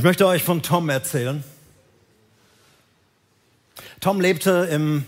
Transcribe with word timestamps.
Ich 0.00 0.04
möchte 0.04 0.26
euch 0.26 0.42
von 0.42 0.62
Tom 0.62 0.88
erzählen. 0.88 1.44
Tom 4.00 4.18
lebte 4.18 4.66
im 4.72 5.04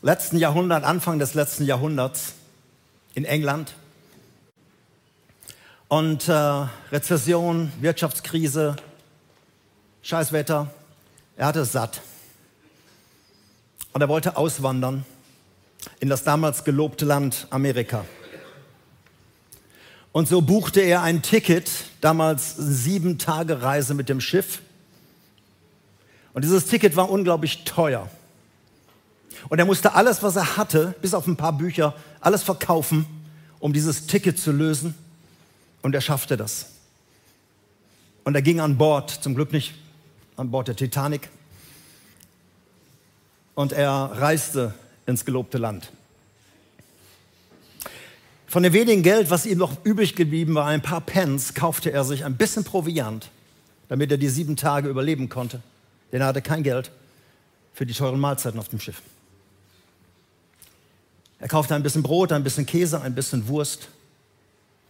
letzten 0.00 0.38
Jahrhundert, 0.38 0.84
Anfang 0.84 1.18
des 1.18 1.34
letzten 1.34 1.64
Jahrhunderts 1.64 2.34
in 3.14 3.24
England. 3.24 3.74
Und 5.88 6.28
äh, 6.28 6.32
Rezession, 6.92 7.72
Wirtschaftskrise, 7.80 8.76
Scheißwetter, 10.02 10.70
er 11.36 11.46
hatte 11.46 11.62
es 11.62 11.72
satt. 11.72 12.00
Und 13.92 14.02
er 14.02 14.08
wollte 14.08 14.36
auswandern 14.36 15.04
in 15.98 16.08
das 16.08 16.22
damals 16.22 16.62
gelobte 16.62 17.06
Land 17.06 17.48
Amerika. 17.50 18.04
Und 20.12 20.28
so 20.28 20.42
buchte 20.42 20.80
er 20.80 21.02
ein 21.02 21.22
Ticket, 21.22 21.70
damals 22.02 22.54
sieben 22.56 23.18
Tage 23.18 23.62
Reise 23.62 23.94
mit 23.94 24.10
dem 24.10 24.20
Schiff. 24.20 24.60
Und 26.34 26.44
dieses 26.44 26.66
Ticket 26.66 26.96
war 26.96 27.10
unglaublich 27.10 27.64
teuer. 27.64 28.08
Und 29.48 29.58
er 29.58 29.64
musste 29.64 29.94
alles, 29.94 30.22
was 30.22 30.36
er 30.36 30.56
hatte, 30.56 30.94
bis 31.00 31.14
auf 31.14 31.26
ein 31.26 31.36
paar 31.36 31.52
Bücher, 31.54 31.94
alles 32.20 32.42
verkaufen, 32.42 33.06
um 33.58 33.72
dieses 33.72 34.06
Ticket 34.06 34.38
zu 34.38 34.52
lösen. 34.52 34.94
Und 35.80 35.94
er 35.94 36.00
schaffte 36.00 36.36
das. 36.36 36.66
Und 38.24 38.34
er 38.34 38.42
ging 38.42 38.60
an 38.60 38.76
Bord, 38.76 39.10
zum 39.10 39.34
Glück 39.34 39.52
nicht 39.52 39.74
an 40.36 40.50
Bord 40.50 40.68
der 40.68 40.76
Titanic. 40.76 41.28
Und 43.54 43.72
er 43.72 43.90
reiste 43.90 44.74
ins 45.06 45.24
gelobte 45.24 45.58
Land. 45.58 45.90
Von 48.52 48.62
dem 48.62 48.74
wenigen 48.74 49.02
Geld, 49.02 49.30
was 49.30 49.46
ihm 49.46 49.56
noch 49.56 49.82
übrig 49.82 50.14
geblieben 50.14 50.54
war, 50.54 50.66
ein 50.66 50.82
paar 50.82 51.00
Pence, 51.00 51.54
kaufte 51.54 51.90
er 51.90 52.04
sich 52.04 52.26
ein 52.26 52.36
bisschen 52.36 52.64
Proviant, 52.64 53.30
damit 53.88 54.10
er 54.10 54.18
die 54.18 54.28
sieben 54.28 54.56
Tage 54.56 54.90
überleben 54.90 55.30
konnte. 55.30 55.62
Denn 56.12 56.20
er 56.20 56.26
hatte 56.26 56.42
kein 56.42 56.62
Geld 56.62 56.90
für 57.72 57.86
die 57.86 57.94
teuren 57.94 58.20
Mahlzeiten 58.20 58.60
auf 58.60 58.68
dem 58.68 58.78
Schiff. 58.78 59.00
Er 61.38 61.48
kaufte 61.48 61.74
ein 61.74 61.82
bisschen 61.82 62.02
Brot, 62.02 62.30
ein 62.30 62.44
bisschen 62.44 62.66
Käse, 62.66 63.00
ein 63.00 63.14
bisschen 63.14 63.48
Wurst 63.48 63.88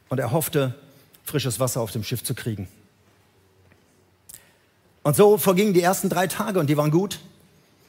und 0.09 0.19
er 0.19 0.33
hoffte, 0.33 0.75
frisches 1.23 1.61
Wasser 1.61 1.83
auf 1.83 1.93
dem 1.93 2.03
Schiff 2.03 2.25
zu 2.25 2.35
kriegen. 2.35 2.67
Und 5.05 5.15
so 5.15 5.39
vergingen 5.39 5.73
die 5.73 5.83
ersten 5.83 6.09
drei 6.09 6.27
Tage 6.27 6.59
und 6.59 6.67
die 6.69 6.77
waren 6.77 6.91
gut. 6.91 7.21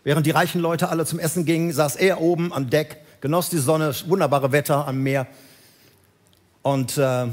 Während 0.03 0.27
die 0.27 0.31
reichen 0.31 0.61
Leute 0.61 0.89
alle 0.89 1.07
zum 1.07 1.17
Essen 1.17 1.45
gingen, 1.45 1.73
saß 1.73 1.95
er 1.95 2.21
oben 2.21 2.53
am 2.53 2.69
Deck, 2.69 2.97
genoss 3.21 3.49
die 3.49 3.57
Sonne, 3.57 3.95
wunderbare 4.05 4.51
Wetter 4.51 4.88
am 4.88 5.01
Meer 5.01 5.25
und 6.64 6.97
äh, 6.97 7.28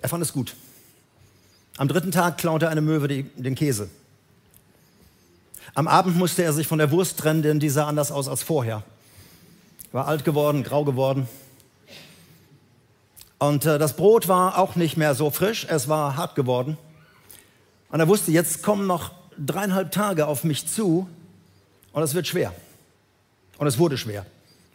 er 0.00 0.08
fand 0.08 0.22
es 0.22 0.32
gut. 0.32 0.54
Am 1.78 1.88
dritten 1.88 2.12
Tag 2.12 2.38
klaute 2.38 2.68
eine 2.68 2.80
Möwe 2.80 3.08
die, 3.08 3.22
den 3.22 3.54
Käse. 3.54 3.88
Am 5.74 5.88
Abend 5.88 6.16
musste 6.16 6.42
er 6.42 6.52
sich 6.52 6.66
von 6.66 6.78
der 6.78 6.90
Wurst 6.90 7.18
trennen, 7.18 7.42
denn 7.42 7.60
die 7.60 7.68
sah 7.68 7.86
anders 7.86 8.10
aus 8.10 8.28
als 8.28 8.42
vorher. 8.42 8.82
War 9.92 10.06
alt 10.06 10.24
geworden, 10.24 10.62
grau 10.62 10.84
geworden. 10.84 11.28
Und 13.38 13.66
äh, 13.66 13.78
das 13.78 13.94
Brot 13.94 14.28
war 14.28 14.58
auch 14.58 14.76
nicht 14.76 14.96
mehr 14.96 15.14
so 15.14 15.30
frisch, 15.30 15.66
es 15.68 15.88
war 15.88 16.16
hart 16.16 16.34
geworden. 16.34 16.78
Und 17.90 18.00
er 18.00 18.08
wusste, 18.08 18.32
jetzt 18.32 18.62
kommen 18.62 18.86
noch 18.86 19.12
dreieinhalb 19.38 19.92
Tage 19.92 20.26
auf 20.26 20.44
mich 20.44 20.66
zu 20.66 21.08
und 21.92 22.02
es 22.02 22.14
wird 22.14 22.26
schwer. 22.26 22.54
Und 23.58 23.66
es 23.66 23.78
wurde 23.78 23.98
schwer. 23.98 24.24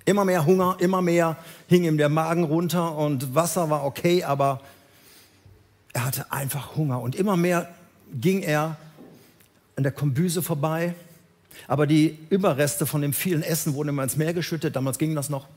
Immer 0.05 0.25
mehr 0.25 0.45
Hunger, 0.45 0.77
immer 0.79 1.01
mehr 1.01 1.37
hing 1.67 1.83
ihm 1.83 1.97
der 1.97 2.09
Magen 2.09 2.43
runter 2.43 2.95
und 2.97 3.35
Wasser 3.35 3.69
war 3.69 3.85
okay, 3.85 4.23
aber 4.23 4.61
er 5.93 6.05
hatte 6.05 6.31
einfach 6.31 6.75
Hunger. 6.75 7.01
Und 7.01 7.15
immer 7.15 7.37
mehr 7.37 7.73
ging 8.13 8.41
er 8.41 8.77
an 9.75 9.83
der 9.83 9.91
Kombüse 9.91 10.41
vorbei. 10.41 10.95
Aber 11.67 11.85
die 11.85 12.17
Überreste 12.29 12.85
von 12.85 13.01
dem 13.01 13.13
vielen 13.13 13.43
Essen 13.43 13.73
wurden 13.73 13.89
immer 13.89 14.03
ins 14.03 14.17
Meer 14.17 14.33
geschüttet. 14.33 14.75
Damals 14.75 14.97
ging 14.97 15.15
das 15.15 15.29
noch. 15.29 15.47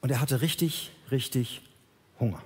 Und 0.00 0.10
er 0.10 0.20
hatte 0.20 0.40
richtig, 0.40 0.92
richtig 1.10 1.62
Hunger. 2.20 2.40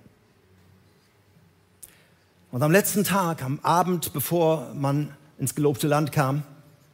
Und 2.51 2.63
am 2.63 2.73
letzten 2.73 3.05
Tag, 3.05 3.43
am 3.43 3.61
Abend, 3.63 4.13
bevor 4.13 4.73
man 4.75 5.15
ins 5.39 5.55
gelobte 5.55 5.87
Land 5.87 6.11
kam, 6.11 6.43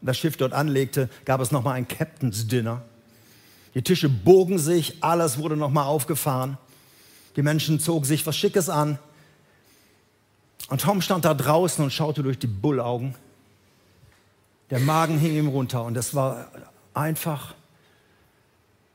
das 0.00 0.18
Schiff 0.18 0.36
dort 0.36 0.52
anlegte, 0.52 1.08
gab 1.24 1.40
es 1.40 1.50
nochmal 1.50 1.74
ein 1.74 1.88
Captain's 1.88 2.46
Dinner. 2.46 2.82
Die 3.74 3.82
Tische 3.82 4.08
bogen 4.08 4.58
sich, 4.58 5.02
alles 5.02 5.38
wurde 5.38 5.56
nochmal 5.56 5.86
aufgefahren. 5.86 6.58
Die 7.36 7.42
Menschen 7.42 7.80
zogen 7.80 8.04
sich 8.04 8.26
was 8.26 8.36
Schickes 8.36 8.68
an. 8.68 8.98
Und 10.68 10.80
Tom 10.80 11.02
stand 11.02 11.24
da 11.24 11.34
draußen 11.34 11.84
und 11.84 11.92
schaute 11.92 12.22
durch 12.22 12.38
die 12.38 12.46
Bullaugen. 12.46 13.14
Der 14.70 14.80
Magen 14.80 15.18
hing 15.18 15.36
ihm 15.36 15.48
runter 15.48 15.84
und 15.84 15.96
es 15.96 16.14
war 16.14 16.50
einfach 16.94 17.54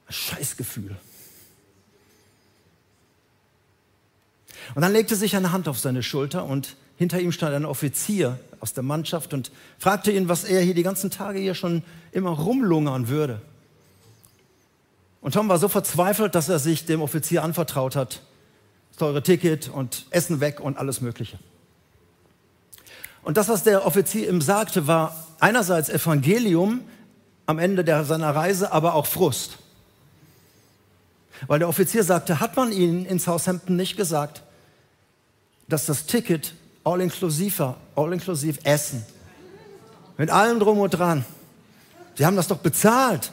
ein 0.08 0.14
Scheißgefühl. 0.14 0.96
Und 4.76 4.82
dann 4.82 4.92
legte 4.92 5.16
sich 5.16 5.36
eine 5.36 5.52
Hand 5.52 5.68
auf 5.68 5.80
seine 5.80 6.04
Schulter 6.04 6.46
und 6.46 6.76
hinter 6.98 7.20
ihm 7.20 7.32
stand 7.32 7.56
ein 7.56 7.66
Offizier 7.66 8.40
aus 8.62 8.74
der 8.74 8.84
Mannschaft 8.84 9.34
und 9.34 9.52
fragte 9.80 10.12
ihn, 10.12 10.30
was 10.30 10.44
er 10.44 10.62
hier 10.62 10.76
die 10.76 10.84
ganzen 10.84 11.10
Tage 11.10 11.40
hier 11.40 11.56
schon 11.56 11.84
immer 12.12 12.30
rumlungern 12.30 13.10
würde. 13.10 13.42
Und 15.20 15.34
Tom 15.34 15.50
war 15.50 15.58
so 15.58 15.68
verzweifelt, 15.68 16.36
dass 16.36 16.48
er 16.48 16.60
sich 16.60 16.86
dem 16.86 17.02
Offizier 17.02 17.44
anvertraut 17.44 17.96
hat. 17.96 18.22
Das 18.90 18.98
teure 18.98 19.24
Ticket 19.24 19.70
und 19.70 20.06
Essen 20.12 20.40
weg 20.40 20.60
und 20.60 20.78
alles 20.78 21.02
Mögliche. 21.02 21.40
Und 23.24 23.38
das, 23.38 23.50
was 23.50 23.64
der 23.64 23.86
Offizier 23.86 24.30
ihm 24.30 24.42
sagte, 24.42 24.88
war 24.88 25.28
einerseits 25.40 25.90
Evangelium 25.90 26.82
am 27.46 27.60
Ende 27.60 27.84
der, 27.84 28.04
seiner 28.06 28.36
Reise, 28.36 28.72
aber 28.72 28.94
auch 28.94 29.06
Frust. 29.06 29.58
Weil 31.48 31.60
der 31.60 31.70
Offizier 31.70 32.04
sagte, 32.04 32.40
hat 32.40 32.56
man 32.56 32.72
Ihnen 32.72 33.06
in 33.06 33.20
Southampton 33.20 33.76
nicht 33.76 33.98
gesagt, 33.98 34.44
dass 35.68 35.86
das 35.86 36.06
Ticket 36.06 36.54
all-inklusiv 36.84 37.60
war, 37.60 37.78
all-inklusiv 37.96 38.60
Essen. 38.64 39.06
Mit 40.18 40.30
allem 40.30 40.60
drum 40.60 40.80
und 40.80 40.92
dran. 40.92 41.26
Sie 42.16 42.26
haben 42.26 42.36
das 42.36 42.48
doch 42.48 42.58
bezahlt. 42.58 43.32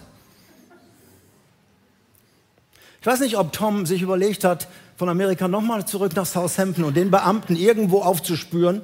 Ich 3.01 3.07
weiß 3.07 3.21
nicht, 3.21 3.37
ob 3.37 3.53
Tom 3.53 3.87
sich 3.87 4.03
überlegt 4.03 4.45
hat, 4.45 4.69
von 4.97 5.09
Amerika 5.09 5.47
nochmal 5.47 5.87
zurück 5.87 6.15
nach 6.17 6.27
Southampton 6.27 6.85
und 6.85 6.97
den 6.97 7.11
Beamten 7.11 7.57
irgendwo 7.57 8.01
aufzuspüren, 8.01 8.83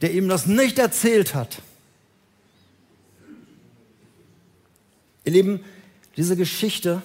der 0.00 0.12
ihm 0.12 0.28
das 0.28 0.46
nicht 0.46 0.78
erzählt 0.78 1.34
hat. 1.34 1.60
Ihr 5.24 5.32
Lieben, 5.32 5.60
diese 6.16 6.36
Geschichte 6.36 7.02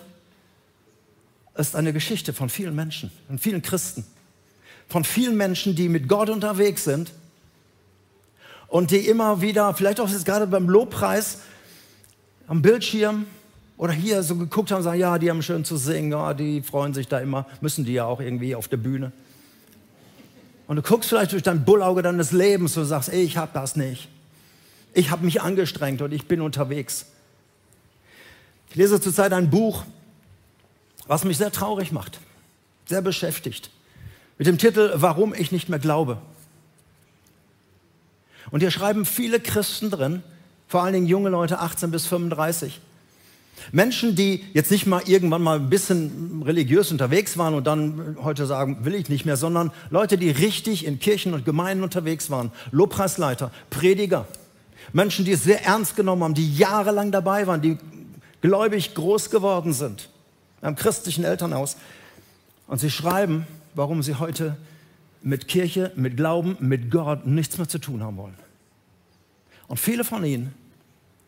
ist 1.56 1.75
eine 1.75 1.91
Geschichte 1.91 2.33
von 2.33 2.50
vielen 2.50 2.75
Menschen, 2.75 3.12
von 3.28 3.38
vielen 3.38 3.62
Christen 3.62 4.06
von 4.93 5.03
vielen 5.03 5.35
Menschen, 5.35 5.75
die 5.75 5.89
mit 5.89 6.07
Gott 6.07 6.29
unterwegs 6.29 6.83
sind 6.83 7.11
und 8.67 8.91
die 8.91 9.07
immer 9.07 9.41
wieder, 9.41 9.73
vielleicht 9.73 9.99
auch 9.99 10.07
jetzt 10.07 10.23
gerade 10.23 10.45
beim 10.45 10.69
Lobpreis 10.69 11.39
am 12.45 12.61
Bildschirm 12.61 13.25
oder 13.77 13.91
hier 13.91 14.21
so 14.21 14.35
geguckt 14.35 14.69
haben 14.69 14.83
sagen, 14.83 14.99
ja, 14.99 15.17
die 15.17 15.31
haben 15.31 15.41
schön 15.41 15.65
zu 15.65 15.77
singen, 15.77 16.11
ja, 16.11 16.35
die 16.35 16.61
freuen 16.61 16.93
sich 16.93 17.07
da 17.07 17.17
immer, 17.17 17.47
müssen 17.59 17.85
die 17.85 17.93
ja 17.93 18.05
auch 18.05 18.21
irgendwie 18.21 18.53
auf 18.53 18.67
der 18.67 18.77
Bühne. 18.77 19.11
Und 20.67 20.75
du 20.75 20.83
guckst 20.83 21.09
vielleicht 21.09 21.31
durch 21.31 21.41
dein 21.41 21.65
Bullauge 21.65 22.03
deines 22.03 22.31
Lebens 22.31 22.77
und 22.77 22.85
sagst, 22.85 23.09
ey, 23.09 23.23
ich 23.23 23.35
habe 23.35 23.49
das 23.51 23.75
nicht. 23.75 24.09
Ich 24.93 25.09
habe 25.09 25.25
mich 25.25 25.41
angestrengt 25.41 26.03
und 26.03 26.13
ich 26.13 26.27
bin 26.27 26.39
unterwegs. 26.39 27.07
Ich 28.69 28.75
lese 28.75 29.01
zurzeit 29.01 29.33
ein 29.33 29.49
Buch, 29.49 29.85
was 31.07 31.23
mich 31.23 31.39
sehr 31.39 31.51
traurig 31.51 31.91
macht, 31.91 32.19
sehr 32.85 33.01
beschäftigt 33.01 33.71
mit 34.43 34.47
dem 34.47 34.57
Titel 34.57 34.91
Warum 34.95 35.33
ich 35.33 35.53
nicht 35.53 35.69
mehr 35.69 35.79
glaube. 35.79 36.18
Und 38.51 38.59
hier 38.59 38.71
schreiben 38.71 39.06
viele 39.06 39.39
Christen 39.39 39.89
drin, 39.89 40.21
vor 40.68 40.83
allen 40.83 40.91
Dingen 40.91 41.07
junge 41.07 41.29
Leute 41.29 41.59
18 41.59 41.91
bis 41.91 42.07
35. 42.07 42.81
Menschen, 43.71 44.18
die 44.18 44.44
jetzt 44.53 44.69
nicht 44.69 44.85
mal 44.85 45.01
irgendwann 45.06 45.44
mal 45.44 45.59
ein 45.59 45.69
bisschen 45.69 46.44
religiös 46.45 46.91
unterwegs 46.91 47.38
waren 47.38 47.53
und 47.53 47.65
dann 47.68 48.18
heute 48.21 48.45
sagen, 48.45 48.83
will 48.83 48.95
ich 48.95 49.07
nicht 49.07 49.23
mehr, 49.23 49.38
sondern 49.38 49.71
Leute, 49.89 50.18
die 50.18 50.31
richtig 50.31 50.85
in 50.85 51.00
Kirchen 51.00 51.33
und 51.33 51.45
Gemeinden 51.45 51.81
unterwegs 51.81 52.29
waren. 52.29 52.51
Lobpreisleiter, 52.71 53.50
Prediger. 53.69 54.27
Menschen, 54.91 55.23
die 55.23 55.31
es 55.31 55.45
sehr 55.45 55.63
ernst 55.63 55.95
genommen 55.95 56.21
haben, 56.21 56.33
die 56.33 56.53
jahrelang 56.53 57.13
dabei 57.13 57.47
waren, 57.47 57.62
die 57.62 57.77
gläubig 58.41 58.94
groß 58.94 59.29
geworden 59.29 59.71
sind, 59.71 60.09
im 60.62 60.75
christlichen 60.75 61.23
Elternhaus. 61.23 61.77
Und 62.68 62.79
sie 62.81 62.91
schreiben, 62.91 63.47
warum 63.75 64.03
sie 64.03 64.15
heute 64.15 64.57
mit 65.23 65.47
Kirche, 65.47 65.91
mit 65.95 66.17
Glauben, 66.17 66.57
mit 66.59 66.91
Gott 66.91 67.25
nichts 67.25 67.57
mehr 67.57 67.67
zu 67.67 67.79
tun 67.79 68.03
haben 68.03 68.17
wollen. 68.17 68.37
Und 69.67 69.79
viele 69.79 70.03
von 70.03 70.23
ihnen 70.23 70.53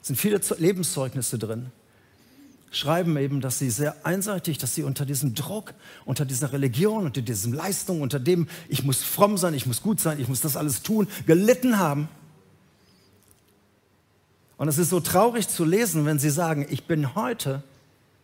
sind 0.01 0.17
viele 0.17 0.39
Lebenszeugnisse 0.57 1.39
drin, 1.39 1.71
schreiben 2.69 3.15
eben, 3.17 3.39
dass 3.41 3.57
sie 3.57 3.69
sehr 3.69 4.05
einseitig, 4.05 4.57
dass 4.57 4.75
sie 4.75 4.83
unter 4.83 5.05
diesem 5.05 5.33
Druck, 5.33 5.73
unter 6.03 6.25
dieser 6.25 6.51
Religion, 6.51 7.05
unter 7.05 7.21
diesem 7.21 7.53
Leistung, 7.53 8.01
unter 8.01 8.19
dem, 8.19 8.47
ich 8.67 8.83
muss 8.83 9.01
fromm 9.01 9.37
sein, 9.37 9.53
ich 9.53 9.65
muss 9.65 9.81
gut 9.81 9.99
sein, 9.99 10.19
ich 10.19 10.27
muss 10.27 10.41
das 10.41 10.57
alles 10.57 10.83
tun, 10.83 11.07
gelitten 11.25 11.79
haben. 11.79 12.09
Und 14.57 14.67
es 14.67 14.77
ist 14.77 14.89
so 14.89 14.99
traurig 14.99 15.47
zu 15.47 15.63
lesen, 15.63 16.05
wenn 16.05 16.19
sie 16.19 16.29
sagen, 16.29 16.67
ich 16.69 16.85
bin 16.85 17.15
heute 17.15 17.63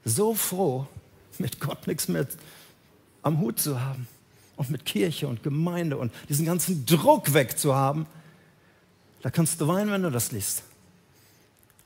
so 0.04 0.34
froh, 0.34 0.88
mit 1.40 1.60
Gott 1.60 1.88
nichts 1.88 2.08
mehr 2.10 2.28
am 3.24 3.40
Hut 3.40 3.60
zu 3.60 3.80
haben 3.80 4.08
und 4.62 4.70
mit 4.70 4.86
Kirche 4.86 5.28
und 5.28 5.42
Gemeinde 5.42 5.98
und 5.98 6.14
diesen 6.30 6.46
ganzen 6.46 6.86
Druck 6.86 7.34
wegzuhaben. 7.34 8.06
Da 9.24 9.32
kannst 9.32 9.60
du 9.60 9.68
weinen, 9.68 9.92
wenn 9.92 10.04
du 10.04 10.12
das 10.12 10.32
liest. 10.32 10.62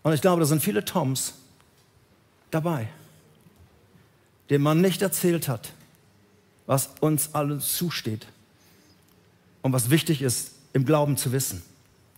Und 0.04 0.12
ich 0.12 0.20
glaube, 0.20 0.42
da 0.42 0.46
sind 0.46 0.62
viele 0.62 0.84
Toms 0.84 1.36
dabei, 2.52 2.90
dem 4.50 4.62
man 4.62 4.82
nicht 4.82 5.02
erzählt 5.02 5.48
hat, 5.48 5.72
was 6.66 6.90
uns 7.00 7.34
allen 7.34 7.62
zusteht 7.62 8.28
und 9.62 9.72
was 9.72 9.90
wichtig 9.90 10.22
ist, 10.22 10.52
im 10.74 10.86
Glauben 10.86 11.16
zu 11.16 11.32
wissen. 11.32 11.64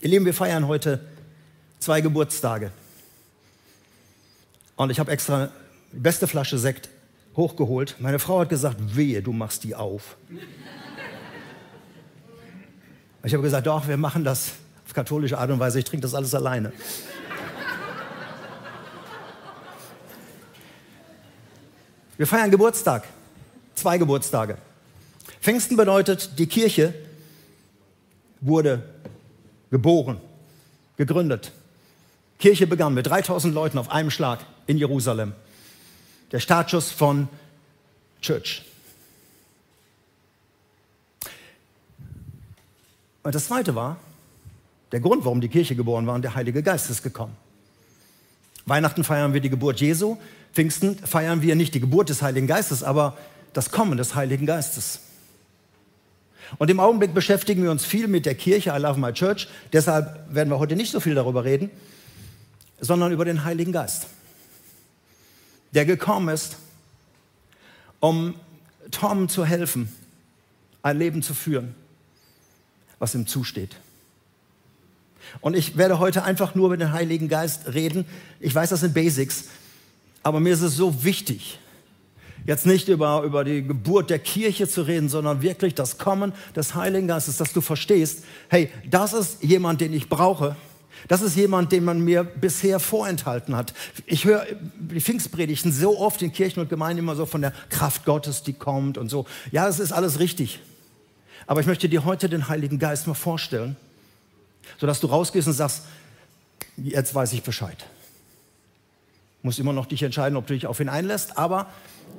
Ihr 0.01 0.09
Lieben, 0.09 0.25
wir 0.25 0.33
feiern 0.33 0.67
heute 0.67 1.05
zwei 1.77 2.01
Geburtstage. 2.01 2.71
Und 4.75 4.89
ich 4.89 4.99
habe 4.99 5.11
extra 5.11 5.51
die 5.91 5.99
beste 5.99 6.25
Flasche 6.25 6.57
Sekt 6.57 6.89
hochgeholt. 7.37 7.95
Meine 7.99 8.19
Frau 8.19 8.41
hat 8.41 8.49
gesagt, 8.49 8.77
wehe, 8.95 9.21
du 9.21 9.31
machst 9.31 9.63
die 9.63 9.75
auf. 9.75 10.17
Ich 13.23 13.33
habe 13.33 13.43
gesagt, 13.43 13.67
doch, 13.67 13.87
wir 13.87 13.97
machen 13.97 14.23
das 14.23 14.53
auf 14.85 14.93
katholische 14.93 15.37
Art 15.37 15.51
und 15.51 15.59
Weise. 15.59 15.79
Ich 15.79 15.85
trinke 15.85 16.01
das 16.01 16.15
alles 16.15 16.33
alleine. 16.33 16.73
Wir 22.17 22.25
feiern 22.25 22.49
Geburtstag, 22.49 23.03
zwei 23.75 23.99
Geburtstage. 23.99 24.57
Pfingsten 25.39 25.77
bedeutet, 25.77 26.39
die 26.39 26.47
Kirche 26.47 26.95
wurde 28.41 28.81
geboren, 29.69 30.19
gegründet. 30.97 31.51
Kirche 32.39 32.65
begann 32.65 32.95
mit 32.95 33.05
3000 33.05 33.53
Leuten 33.53 33.77
auf 33.77 33.91
einem 33.91 34.09
Schlag 34.09 34.39
in 34.65 34.77
Jerusalem. 34.77 35.33
Der 36.31 36.39
Startschuss 36.39 36.91
von 36.91 37.27
Church. 38.21 38.63
Und 43.23 43.35
das 43.35 43.47
Zweite 43.47 43.75
war, 43.75 43.97
der 44.91 44.99
Grund, 44.99 45.25
warum 45.25 45.41
die 45.41 45.49
Kirche 45.49 45.75
geboren 45.75 46.07
war, 46.07 46.17
der 46.19 46.35
Heilige 46.35 46.63
Geist 46.63 46.89
ist 46.89 47.03
gekommen. 47.03 47.35
Weihnachten 48.65 49.03
feiern 49.03 49.33
wir 49.33 49.41
die 49.41 49.49
Geburt 49.49 49.79
Jesu, 49.79 50.17
Pfingsten 50.53 50.97
feiern 50.97 51.41
wir 51.41 51.55
nicht 51.55 51.73
die 51.73 51.79
Geburt 51.79 52.09
des 52.09 52.21
Heiligen 52.21 52.47
Geistes, 52.47 52.83
aber 52.83 53.17
das 53.53 53.71
Kommen 53.71 53.97
des 53.97 54.15
Heiligen 54.15 54.45
Geistes. 54.45 55.01
Und 56.57 56.69
im 56.69 56.79
Augenblick 56.79 57.13
beschäftigen 57.13 57.63
wir 57.63 57.71
uns 57.71 57.85
viel 57.85 58.07
mit 58.07 58.25
der 58.25 58.35
Kirche, 58.35 58.69
I 58.69 58.79
Love 58.79 58.99
My 58.99 59.11
Church. 59.11 59.47
Deshalb 59.73 60.33
werden 60.33 60.49
wir 60.49 60.59
heute 60.59 60.75
nicht 60.75 60.91
so 60.91 60.99
viel 60.99 61.15
darüber 61.15 61.43
reden, 61.43 61.69
sondern 62.79 63.11
über 63.11 63.25
den 63.25 63.43
Heiligen 63.43 63.71
Geist, 63.71 64.07
der 65.71 65.85
gekommen 65.85 66.29
ist, 66.29 66.57
um 67.99 68.35
Tom 68.91 69.29
zu 69.29 69.45
helfen, 69.45 69.93
ein 70.81 70.97
Leben 70.97 71.21
zu 71.21 71.33
führen, 71.33 71.75
was 72.99 73.15
ihm 73.15 73.27
zusteht. 73.27 73.75
Und 75.41 75.55
ich 75.55 75.77
werde 75.77 75.99
heute 75.99 76.23
einfach 76.23 76.55
nur 76.55 76.67
über 76.67 76.77
den 76.77 76.93
Heiligen 76.93 77.27
Geist 77.27 77.73
reden. 77.73 78.05
Ich 78.39 78.53
weiß, 78.55 78.69
das 78.69 78.79
sind 78.79 78.93
Basics, 78.93 79.45
aber 80.23 80.39
mir 80.39 80.53
ist 80.53 80.61
es 80.61 80.75
so 80.75 81.03
wichtig, 81.03 81.59
jetzt 82.45 82.65
nicht 82.65 82.87
über, 82.87 83.23
über 83.23 83.43
die 83.43 83.61
Geburt 83.61 84.09
der 84.09 84.19
Kirche 84.19 84.67
zu 84.67 84.83
reden, 84.83 85.09
sondern 85.09 85.41
wirklich 85.41 85.75
das 85.75 85.97
Kommen 85.97 86.33
des 86.55 86.75
Heiligen 86.75 87.07
Geistes, 87.07 87.37
dass 87.37 87.53
du 87.53 87.61
verstehst, 87.61 88.23
hey, 88.49 88.71
das 88.89 89.13
ist 89.13 89.43
jemand, 89.43 89.81
den 89.81 89.93
ich 89.93 90.09
brauche. 90.09 90.55
Das 91.07 91.21
ist 91.21 91.35
jemand, 91.35 91.71
den 91.71 91.85
man 91.85 92.01
mir 92.01 92.23
bisher 92.23 92.79
vorenthalten 92.79 93.55
hat. 93.55 93.73
Ich 94.05 94.25
höre 94.25 94.45
die 94.79 94.99
Pfingstpredigten 94.99 95.71
so 95.71 95.99
oft 95.99 96.21
in 96.21 96.31
Kirchen 96.31 96.59
und 96.59 96.69
Gemeinden 96.69 96.99
immer 96.99 97.15
so 97.15 97.25
von 97.25 97.41
der 97.41 97.53
Kraft 97.69 98.05
Gottes, 98.05 98.43
die 98.43 98.53
kommt 98.53 98.97
und 98.97 99.09
so. 99.09 99.25
Ja, 99.51 99.67
es 99.67 99.79
ist 99.79 99.91
alles 99.91 100.19
richtig. 100.19 100.59
Aber 101.45 101.61
ich 101.61 101.67
möchte 101.67 101.87
dir 101.87 102.03
heute 102.03 102.27
den 102.27 102.49
Heiligen 102.49 102.77
Geist 102.77 103.07
mal 103.07 103.13
vorstellen 103.13 103.77
sodass 104.77 104.99
du 104.99 105.07
rausgehst 105.07 105.47
und 105.47 105.53
sagst, 105.53 105.83
jetzt 106.77 107.15
weiß 107.15 107.33
ich 107.33 107.43
Bescheid. 107.43 107.85
Muss 109.41 109.59
immer 109.59 109.73
noch 109.73 109.85
dich 109.85 110.03
entscheiden, 110.03 110.35
ob 110.35 110.47
du 110.47 110.53
dich 110.53 110.67
auf 110.67 110.79
ihn 110.79 110.89
einlässt, 110.89 111.37
aber 111.37 111.71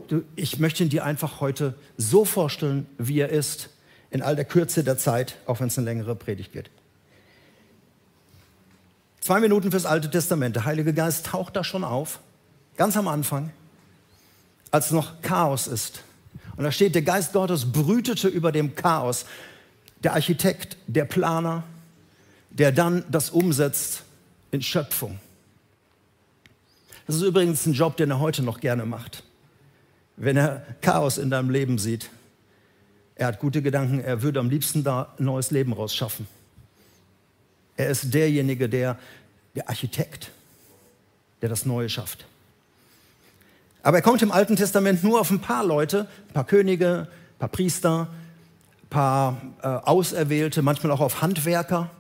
du, 0.09 0.23
ich 0.37 0.59
möchte 0.59 0.83
ihn 0.83 0.89
dir 0.89 1.05
einfach 1.05 1.41
heute 1.41 1.75
so 1.97 2.25
vorstellen, 2.25 2.87
wie 2.97 3.21
er 3.21 3.29
ist, 3.29 3.71
in 4.11 4.23
all 4.23 4.37
der 4.37 4.47
Kürze 4.47 4.83
der 4.83 4.97
Zeit, 4.97 5.37
auch 5.47 5.61
wenn 5.61 5.69
es 5.69 5.77
eine 5.77 5.85
längere 5.85 6.17
Predigt 6.17 6.55
wird. 6.55 6.71
Zwei 9.29 9.41
Minuten 9.41 9.71
fürs 9.71 9.85
Alte 9.85 10.09
Testament. 10.09 10.57
Der 10.57 10.65
Heilige 10.65 10.95
Geist 10.95 11.27
taucht 11.27 11.55
da 11.55 11.63
schon 11.63 11.85
auf, 11.85 12.21
ganz 12.79 12.97
am 12.97 13.09
Anfang, 13.09 13.51
als 14.71 14.91
noch 14.91 15.21
Chaos 15.21 15.67
ist. 15.67 16.03
Und 16.57 16.65
da 16.65 16.73
steht, 16.73 16.95
der 16.95 17.03
Geist 17.03 17.35
Gottes 17.35 17.71
brütete 17.71 18.29
über 18.29 18.53
dem 18.53 18.75
Chaos. 18.75 19.27
Der 20.03 20.15
Architekt, 20.15 20.79
der 20.87 21.05
Planer, 21.05 21.63
der 22.49 22.73
dann 22.73 23.05
das 23.11 23.29
umsetzt 23.29 24.03
in 24.51 24.63
Schöpfung. 24.63 25.19
Das 27.07 27.17
ist 27.17 27.23
übrigens 27.23 27.67
ein 27.67 27.75
Job, 27.75 27.99
den 27.99 28.11
er 28.11 28.21
heute 28.21 28.43
noch 28.43 28.61
gerne 28.61 28.87
macht. 28.87 29.25
Wenn 30.17 30.39
er 30.39 30.65
Chaos 30.81 31.19
in 31.19 31.29
deinem 31.29 31.51
Leben 31.51 31.77
sieht, 31.77 32.09
er 33.15 33.27
hat 33.27 33.41
gute 33.41 33.61
Gedanken, 33.61 34.01
er 34.01 34.23
würde 34.23 34.41
am 34.41 34.49
liebsten 34.49 34.85
da 34.85 35.13
ein 35.19 35.27
neues 35.27 35.51
Leben 35.51 35.75
rausschaffen. 35.75 36.27
Er 37.79 37.91
ist 37.91 38.13
derjenige, 38.13 38.69
der, 38.69 38.99
der 39.59 39.69
Architekt, 39.69 40.31
der 41.43 41.49
das 41.49 41.67
Neue 41.67 41.89
schafft. 41.89 42.27
Aber 43.83 43.99
er 43.99 44.03
kommt 44.03 44.23
im 44.23 44.33
Alten 44.33 44.57
Testament 44.57 45.05
nur 45.05 45.21
auf 45.21 45.31
ein 45.31 45.41
paar 45.41 45.65
Leute, 45.65 46.09
ein 46.29 46.33
paar 46.35 46.47
Könige, 46.47 47.09
ein 47.09 47.39
paar 47.39 47.49
Priester, 47.49 48.09
ein 48.83 48.89
paar 48.89 49.43
äh, 49.63 49.67
Auserwählte, 49.67 50.63
manchmal 50.63 50.93
auch 50.93 51.01
auf 51.01 51.23
Handwerker 51.23 51.91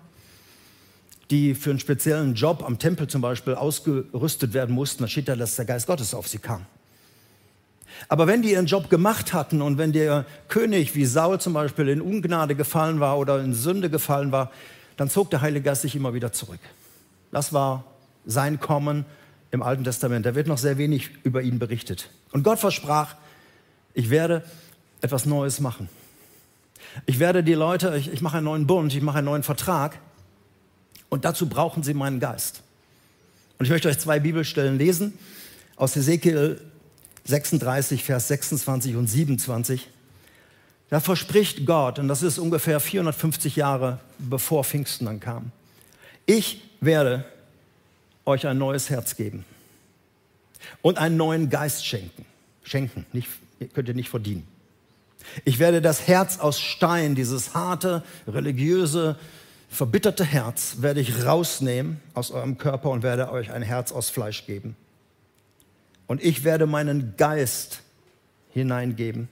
die 1.31 1.55
für 1.55 1.71
einen 1.71 1.79
speziellen 1.79 2.35
Job 2.35 2.65
am 2.65 2.79
Tempel 2.79 3.07
zum 3.07 3.21
Beispiel 3.21 3.55
ausgerüstet 3.55 4.55
werden 4.55 4.75
mussten, 4.75 5.03
da 5.03 5.09
steht 5.09 5.29
da, 5.29 5.37
dass 5.37 5.57
der 5.57 5.65
Geist 5.65 5.87
Gottes 5.87 6.15
auf 6.15 6.29
sie 6.29 6.39
kam. 6.39 6.65
Aber 8.09 8.27
wenn 8.27 8.43
die 8.43 8.53
ihren 8.53 8.67
Job 8.67 8.91
gemacht 8.91 9.33
hatten 9.33 9.61
und 9.61 9.77
wenn 9.77 9.93
der 9.93 10.25
König 10.49 10.95
wie 10.95 11.05
Saul 11.05 11.41
zum 11.41 11.53
Beispiel 11.53 11.89
in 11.89 12.01
Ungnade 12.01 12.55
gefallen 12.55 13.01
war 13.01 13.19
oder 13.19 13.41
in 13.41 13.55
Sünde 13.55 13.91
gefallen 13.91 14.31
war, 14.33 14.53
dann 14.97 15.11
zog 15.11 15.31
der 15.31 15.41
Heilige 15.41 15.65
Geist 15.65 15.83
sich 15.83 15.97
immer 15.97 16.15
wieder 16.15 16.33
zurück. 16.33 16.61
Das 17.31 17.53
war 17.53 17.85
sein 18.27 18.61
Kommen 18.61 19.05
im 19.51 19.63
Alten 19.63 19.85
Testament. 19.85 20.27
Da 20.27 20.35
wird 20.35 20.47
noch 20.47 20.59
sehr 20.59 20.79
wenig 20.79 21.11
über 21.25 21.43
ihn 21.43 21.59
berichtet. 21.59 22.11
Und 22.33 22.43
Gott 22.43 22.59
versprach, 22.59 23.17
ich 23.95 24.11
werde 24.11 24.45
etwas 25.01 25.27
Neues 25.27 25.61
machen. 25.61 25.89
Ich 27.07 27.19
werde 27.19 27.43
die 27.43 27.55
Leute, 27.55 27.97
ich, 27.97 28.13
ich 28.13 28.21
mache 28.23 28.39
einen 28.39 28.45
neuen 28.45 28.67
Bund, 28.67 28.95
ich 28.95 29.03
mache 29.03 29.19
einen 29.19 29.27
neuen 29.27 29.43
Vertrag 29.43 29.99
und 31.09 31.25
dazu 31.25 31.49
brauchen 31.49 31.83
sie 31.83 31.95
meinen 31.95 32.21
Geist. 32.21 32.63
Und 33.59 33.65
ich 33.65 33.71
möchte 33.71 33.89
euch 33.89 33.99
zwei 33.99 34.21
Bibelstellen 34.21 34.79
lesen 34.79 35.19
aus 35.77 35.97
Ezekiel 35.97 36.61
36, 37.25 38.05
Vers 38.05 38.29
26 38.29 38.97
und 38.97 39.07
27. 39.07 39.89
Da 40.91 41.01
verspricht 41.01 41.67
Gott, 41.67 41.99
und 41.99 42.09
das 42.09 42.23
ist 42.23 42.39
ungefähr 42.39 42.81
450 42.81 43.57
Jahre 43.57 44.01
bevor 44.19 44.65
Pfingsten 44.65 45.05
dann 45.05 45.21
kam, 45.21 45.53
ich 46.25 46.68
werde 46.81 47.25
euch 48.25 48.47
ein 48.47 48.59
neues 48.59 48.91
Herz 48.91 49.17
geben 49.17 49.45
und 50.83 50.99
einen 50.99 51.17
neuen 51.17 51.51
Geist 51.51 51.87
schenken. 51.87 52.25
Schenken, 52.63 53.07
nicht, 53.13 53.29
könnt 53.75 53.89
ihr 53.89 53.95
nicht 53.95 54.11
verdienen. 54.11 54.47
Ich 55.45 55.59
werde 55.59 55.83
das 55.83 56.07
Herz 56.07 56.39
aus 56.39 56.61
Stein, 56.61 57.15
dieses 57.15 57.55
harte, 57.55 58.03
religiöse, 58.27 59.17
verbitterte 59.69 60.25
Herz 60.25 60.77
werde 60.81 61.01
ich 61.01 61.25
rausnehmen 61.25 62.01
aus 62.15 62.31
eurem 62.31 62.59
Körper 62.59 62.91
und 62.91 63.03
werde 63.03 63.31
euch 63.31 63.53
ein 63.53 63.63
Herz 63.63 63.93
aus 63.93 64.11
Fleisch 64.11 64.47
geben. 64.47 64.77
Und 66.07 66.23
ich 66.23 66.45
werde 66.45 66.67
meinen 66.67 67.15
Geist 67.17 67.83
hineingeben, 68.51 69.29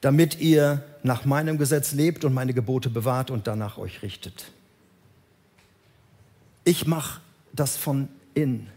damit 0.00 0.40
ihr 0.40 0.84
nach 1.02 1.24
meinem 1.24 1.58
Gesetz 1.58 1.92
lebt 1.92 2.24
und 2.24 2.32
meine 2.32 2.54
Gebote 2.54 2.88
bewahrt 2.88 3.30
und 3.30 3.46
danach 3.46 3.78
euch 3.78 4.02
richtet. 4.02 4.52
Ich 6.64 6.86
mache 6.86 7.20
das 7.52 7.76
von 7.76 8.08
innen. 8.34 8.68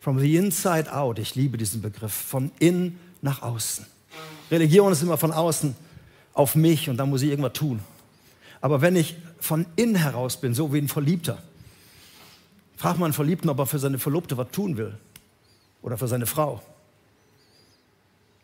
From 0.00 0.18
the 0.18 0.36
inside 0.36 0.92
out. 0.92 1.18
Ich 1.18 1.34
liebe 1.34 1.58
diesen 1.58 1.82
Begriff. 1.82 2.12
Von 2.12 2.50
innen 2.58 2.98
nach 3.20 3.42
außen. 3.42 3.84
Religion 4.50 4.92
ist 4.92 5.02
immer 5.02 5.18
von 5.18 5.32
außen 5.32 5.74
auf 6.32 6.54
mich 6.54 6.88
und 6.88 6.96
da 6.96 7.06
muss 7.06 7.22
ich 7.22 7.30
irgendwas 7.30 7.52
tun. 7.52 7.80
Aber 8.60 8.80
wenn 8.80 8.96
ich 8.96 9.16
von 9.40 9.66
innen 9.76 9.96
heraus 9.96 10.40
bin, 10.40 10.54
so 10.54 10.72
wie 10.72 10.78
ein 10.78 10.88
Verliebter, 10.88 11.38
frag 12.76 12.98
mal 12.98 13.06
einen 13.06 13.14
Verliebten, 13.14 13.48
ob 13.50 13.58
er 13.58 13.66
für 13.66 13.78
seine 13.78 13.98
Verlobte 13.98 14.36
was 14.36 14.50
tun 14.50 14.76
will. 14.76 14.96
oder 15.82 15.98
für 15.98 16.08
seine 16.08 16.26
Frau. 16.26 16.62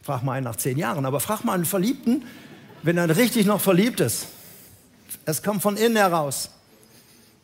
Frag 0.02 0.22
mal 0.22 0.32
einen 0.32 0.44
nach 0.44 0.56
zehn 0.56 0.78
Jahren, 0.78 1.06
aber 1.06 1.20
frag 1.20 1.44
mal 1.44 1.54
einen 1.54 1.64
Verliebten, 1.64 2.24
wenn 2.82 2.98
er 2.98 3.16
richtig 3.16 3.46
noch 3.46 3.60
verliebt 3.60 4.00
ist. 4.00 4.28
Es 5.24 5.42
kommt 5.42 5.62
von 5.62 5.76
innen 5.76 5.96
heraus. 5.96 6.50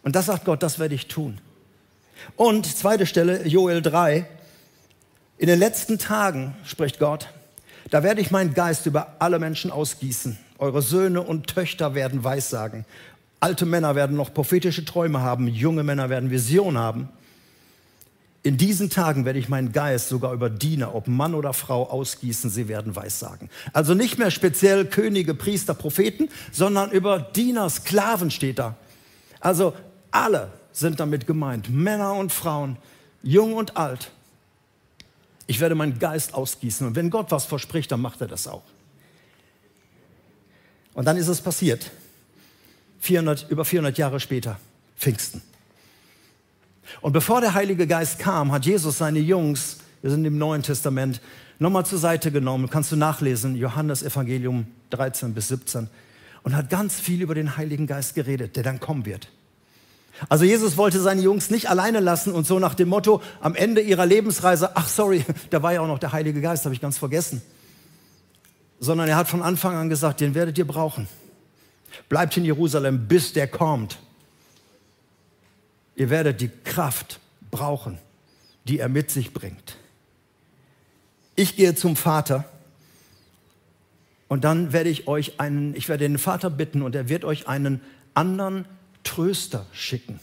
Und 0.02 0.16
das 0.16 0.26
sagt 0.26 0.45
Gott, 0.45 0.62
das 0.62 0.78
werde 0.78 0.95
ich 0.95 1.09
tun. 1.09 1.38
Und 2.37 2.66
zweite 2.66 3.07
Stelle, 3.07 3.47
Joel 3.47 3.83
3. 3.83 4.26
In 5.38 5.47
den 5.47 5.59
letzten 5.59 5.99
Tagen, 5.99 6.54
spricht 6.64 6.99
Gott, 6.99 7.28
da 7.90 8.02
werde 8.02 8.21
ich 8.21 8.30
meinen 8.30 8.54
Geist 8.54 8.87
über 8.87 9.16
alle 9.19 9.38
Menschen 9.38 9.71
ausgießen. 9.71 10.38
Eure 10.59 10.83
Söhne 10.83 11.23
und 11.23 11.47
Töchter 11.47 11.95
werden 11.95 12.23
Weissagen. 12.23 12.85
Alte 13.40 13.64
Männer 13.64 13.95
werden 13.95 14.16
noch 14.16 14.35
prophetische 14.35 14.85
Träume 14.85 15.21
haben. 15.21 15.49
Junge 15.49 15.83
Männer 15.83 16.11
werden 16.11 16.30
Visionen 16.30 16.78
haben. 16.78 17.09
In 18.42 18.57
diesen 18.57 18.88
Tagen 18.88 19.25
werde 19.25 19.38
ich 19.38 19.49
meinen 19.49 19.73
Geist 19.73 20.09
sogar 20.09 20.33
über 20.33 20.49
Diener, 20.49 20.95
ob 20.95 21.09
Mann 21.09 21.35
oder 21.35 21.52
Frau, 21.52 21.90
ausgießen. 21.90 22.49
Sie 22.49 22.69
werden 22.69 22.97
Weissagen. 22.97 23.50
Also 23.73 23.95
nicht 23.95 24.19
mehr 24.19 24.30
speziell 24.30 24.87
Könige, 24.87 25.35
Priester, 25.35 25.75
Propheten, 25.75 26.28
sondern 26.52 26.90
über 26.90 27.19
Diener, 27.19 27.69
Sklaven 27.69 28.30
steht 28.30 28.59
da. 28.59 28.76
Also 29.40 29.75
alle 30.10 30.52
sind 30.72 31.00
damit 31.00 31.26
gemeint. 31.26 31.68
Männer 31.70 32.14
und 32.14 32.32
Frauen, 32.32 32.76
jung 33.22 33.54
und 33.54 33.76
alt. 33.76 34.10
Ich 35.46 35.60
werde 35.60 35.74
meinen 35.74 35.98
Geist 35.98 36.34
ausgießen. 36.34 36.86
Und 36.86 36.94
wenn 36.94 37.10
Gott 37.10 37.30
was 37.30 37.44
verspricht, 37.44 37.90
dann 37.90 38.00
macht 38.00 38.20
er 38.20 38.28
das 38.28 38.46
auch. 38.46 38.62
Und 40.94 41.04
dann 41.06 41.16
ist 41.16 41.28
es 41.28 41.40
passiert. 41.40 41.90
400, 43.00 43.50
über 43.50 43.64
400 43.64 43.96
Jahre 43.98 44.20
später, 44.20 44.58
Pfingsten. 44.96 45.42
Und 47.00 47.12
bevor 47.12 47.40
der 47.40 47.54
Heilige 47.54 47.86
Geist 47.86 48.18
kam, 48.18 48.52
hat 48.52 48.66
Jesus 48.66 48.98
seine 48.98 49.20
Jungs, 49.20 49.78
wir 50.02 50.10
sind 50.10 50.24
im 50.24 50.38
Neuen 50.38 50.62
Testament, 50.62 51.20
nochmal 51.58 51.86
zur 51.86 51.98
Seite 51.98 52.30
genommen. 52.30 52.68
Kannst 52.68 52.92
du 52.92 52.96
nachlesen, 52.96 53.56
Johannes 53.56 54.02
Evangelium 54.02 54.66
13 54.90 55.34
bis 55.34 55.48
17. 55.48 55.88
Und 56.42 56.56
hat 56.56 56.70
ganz 56.70 56.98
viel 56.98 57.22
über 57.22 57.34
den 57.34 57.56
Heiligen 57.56 57.86
Geist 57.86 58.14
geredet, 58.14 58.56
der 58.56 58.62
dann 58.62 58.80
kommen 58.80 59.04
wird. 59.04 59.28
Also 60.28 60.44
Jesus 60.44 60.76
wollte 60.76 61.00
seine 61.00 61.22
Jungs 61.22 61.50
nicht 61.50 61.70
alleine 61.70 62.00
lassen 62.00 62.32
und 62.32 62.46
so 62.46 62.58
nach 62.58 62.74
dem 62.74 62.88
Motto 62.88 63.22
am 63.40 63.54
Ende 63.54 63.80
ihrer 63.80 64.06
Lebensreise, 64.06 64.76
ach 64.76 64.88
sorry, 64.88 65.24
da 65.50 65.62
war 65.62 65.72
ja 65.72 65.80
auch 65.80 65.86
noch 65.86 65.98
der 65.98 66.12
Heilige 66.12 66.40
Geist, 66.40 66.64
habe 66.64 66.74
ich 66.74 66.80
ganz 66.80 66.98
vergessen. 66.98 67.42
Sondern 68.78 69.08
er 69.08 69.16
hat 69.16 69.28
von 69.28 69.42
Anfang 69.42 69.76
an 69.76 69.88
gesagt, 69.88 70.20
den 70.20 70.34
werdet 70.34 70.58
ihr 70.58 70.66
brauchen. 70.66 71.08
Bleibt 72.08 72.36
in 72.36 72.44
Jerusalem, 72.44 73.08
bis 73.08 73.32
der 73.32 73.48
kommt. 73.48 73.98
Ihr 75.96 76.08
werdet 76.08 76.40
die 76.40 76.50
Kraft 76.64 77.20
brauchen, 77.50 77.98
die 78.64 78.78
er 78.78 78.88
mit 78.88 79.10
sich 79.10 79.34
bringt. 79.34 79.76
Ich 81.36 81.56
gehe 81.56 81.74
zum 81.74 81.96
Vater 81.96 82.44
und 84.28 84.44
dann 84.44 84.72
werde 84.72 84.90
ich 84.90 85.08
euch 85.08 85.40
einen, 85.40 85.74
ich 85.74 85.88
werde 85.88 86.04
den 86.04 86.18
Vater 86.18 86.50
bitten 86.50 86.82
und 86.82 86.94
er 86.94 87.08
wird 87.08 87.24
euch 87.24 87.48
einen 87.48 87.80
anderen 88.14 88.64
Tröster 89.04 89.66
schicken. 89.73 90.21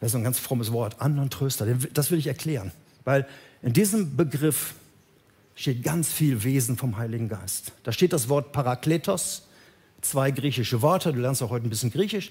Das 0.00 0.10
ist 0.10 0.16
ein 0.16 0.24
ganz 0.24 0.38
frommes 0.38 0.72
Wort, 0.72 1.00
anderen 1.00 1.30
Tröster. 1.30 1.66
Das 1.94 2.10
will 2.10 2.18
ich 2.18 2.26
erklären, 2.26 2.72
weil 3.04 3.26
in 3.62 3.72
diesem 3.72 4.16
Begriff 4.16 4.74
steht 5.54 5.82
ganz 5.82 6.12
viel 6.12 6.44
Wesen 6.44 6.76
vom 6.76 6.98
Heiligen 6.98 7.28
Geist. 7.28 7.72
Da 7.82 7.92
steht 7.92 8.12
das 8.12 8.28
Wort 8.28 8.52
Parakletos, 8.52 9.46
zwei 10.02 10.30
griechische 10.30 10.82
Worte, 10.82 11.12
du 11.12 11.20
lernst 11.20 11.42
auch 11.42 11.50
heute 11.50 11.66
ein 11.66 11.70
bisschen 11.70 11.90
Griechisch. 11.90 12.30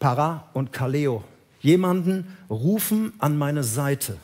Para 0.00 0.48
und 0.52 0.72
Kaleo. 0.72 1.22
Jemanden 1.60 2.36
rufen 2.50 3.12
an 3.20 3.38
meine 3.38 3.62
Seite. 3.62 4.16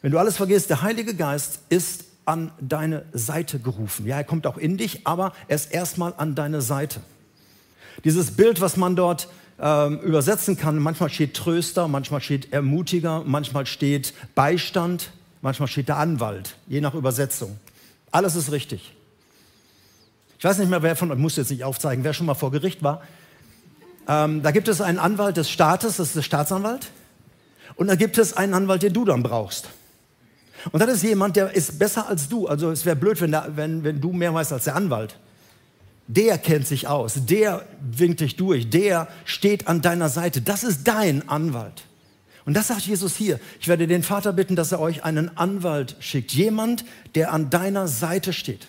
Wenn 0.00 0.12
du 0.12 0.18
alles 0.18 0.38
vergisst, 0.38 0.70
der 0.70 0.80
Heilige 0.80 1.14
Geist 1.14 1.60
ist 1.68 2.04
an 2.24 2.50
deine 2.60 3.04
Seite 3.12 3.58
gerufen. 3.58 4.06
Ja, 4.06 4.16
er 4.16 4.24
kommt 4.24 4.46
auch 4.46 4.56
in 4.56 4.78
dich, 4.78 5.06
aber 5.06 5.34
er 5.48 5.56
ist 5.56 5.70
erstmal 5.72 6.14
an 6.16 6.34
deine 6.34 6.62
Seite. 6.62 7.00
Dieses 8.04 8.32
Bild, 8.32 8.60
was 8.60 8.76
man 8.76 8.96
dort 8.96 9.28
ähm, 9.60 10.00
übersetzen 10.00 10.56
kann, 10.56 10.78
manchmal 10.78 11.10
steht 11.10 11.34
Tröster, 11.34 11.88
manchmal 11.88 12.20
steht 12.20 12.52
Ermutiger, 12.52 13.22
manchmal 13.26 13.66
steht 13.66 14.14
Beistand, 14.34 15.10
manchmal 15.42 15.68
steht 15.68 15.88
der 15.88 15.98
Anwalt, 15.98 16.56
je 16.66 16.80
nach 16.80 16.94
Übersetzung. 16.94 17.58
Alles 18.10 18.36
ist 18.36 18.50
richtig. 18.52 18.94
Ich 20.38 20.44
weiß 20.44 20.58
nicht 20.58 20.70
mehr, 20.70 20.82
wer 20.82 20.96
von 20.96 21.12
euch, 21.12 21.18
muss 21.18 21.36
jetzt 21.36 21.50
nicht 21.50 21.64
aufzeigen, 21.64 22.02
wer 22.02 22.14
schon 22.14 22.26
mal 22.26 22.34
vor 22.34 22.50
Gericht 22.50 22.82
war. 22.82 23.02
Ähm, 24.08 24.42
da 24.42 24.50
gibt 24.50 24.68
es 24.68 24.80
einen 24.80 24.98
Anwalt 24.98 25.36
des 25.36 25.50
Staates, 25.50 25.98
das 25.98 26.08
ist 26.08 26.16
der 26.16 26.22
Staatsanwalt. 26.22 26.88
Und 27.76 27.88
da 27.88 27.94
gibt 27.94 28.18
es 28.18 28.36
einen 28.36 28.54
Anwalt, 28.54 28.82
den 28.82 28.92
du 28.92 29.04
dann 29.04 29.22
brauchst. 29.22 29.68
Und 30.72 30.80
das 30.80 30.90
ist 30.90 31.02
jemand, 31.02 31.36
der 31.36 31.54
ist 31.54 31.78
besser 31.78 32.08
als 32.08 32.28
du. 32.28 32.46
Also 32.46 32.70
es 32.70 32.84
wäre 32.84 32.96
blöd, 32.96 33.20
wenn, 33.20 33.30
der, 33.30 33.52
wenn, 33.54 33.84
wenn 33.84 34.00
du 34.00 34.12
mehr 34.12 34.32
weißt 34.34 34.52
als 34.52 34.64
der 34.64 34.76
Anwalt. 34.76 35.16
Der 36.12 36.38
kennt 36.38 36.66
sich 36.66 36.88
aus, 36.88 37.24
der 37.26 37.64
winkt 37.80 38.18
dich 38.18 38.34
durch, 38.34 38.68
der 38.68 39.06
steht 39.24 39.68
an 39.68 39.80
deiner 39.80 40.08
Seite. 40.08 40.40
Das 40.40 40.64
ist 40.64 40.88
dein 40.88 41.28
Anwalt. 41.28 41.84
Und 42.44 42.54
das 42.54 42.66
sagt 42.66 42.80
Jesus 42.80 43.14
hier. 43.14 43.38
Ich 43.60 43.68
werde 43.68 43.86
den 43.86 44.02
Vater 44.02 44.32
bitten, 44.32 44.56
dass 44.56 44.72
er 44.72 44.80
euch 44.80 45.04
einen 45.04 45.36
Anwalt 45.36 45.94
schickt. 46.00 46.32
Jemand, 46.32 46.84
der 47.14 47.32
an 47.32 47.48
deiner 47.48 47.86
Seite 47.86 48.32
steht. 48.32 48.66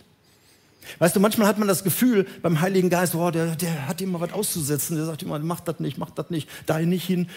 Weißt 1.00 1.16
du, 1.16 1.20
manchmal 1.20 1.48
hat 1.48 1.58
man 1.58 1.68
das 1.68 1.84
Gefühl 1.84 2.28
beim 2.44 2.62
Heiligen 2.62 2.92
Geist, 2.92 3.16
oh, 3.16 3.32
der, 3.32 3.56
der 3.56 3.88
hat 3.88 4.02
immer 4.02 4.20
was 4.20 4.34
auszusetzen. 4.34 4.96
Der 4.96 5.08
sagt 5.08 5.24
immer, 5.24 5.40
mach 5.40 5.62
das 5.62 5.80
nicht, 5.80 5.98
mach 5.98 6.12
das 6.12 6.30
nicht, 6.30 6.48
dahin 6.68 6.90
nicht 6.90 7.08
hin. 7.08 7.28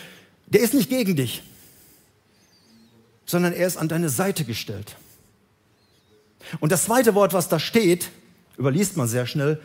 Der 0.48 0.60
ist 0.60 0.74
nicht 0.74 0.90
gegen 0.90 1.16
dich, 1.16 1.42
sondern 3.24 3.54
er 3.54 3.66
ist 3.66 3.78
an 3.78 3.88
deine 3.88 4.10
Seite 4.10 4.44
gestellt. 4.44 4.96
Und 6.60 6.72
das 6.72 6.84
zweite 6.84 7.14
Wort, 7.14 7.32
was 7.32 7.48
da 7.48 7.58
steht, 7.58 8.10
überliest 8.58 8.98
man 8.98 9.08
sehr 9.08 9.26
schnell, 9.26 9.62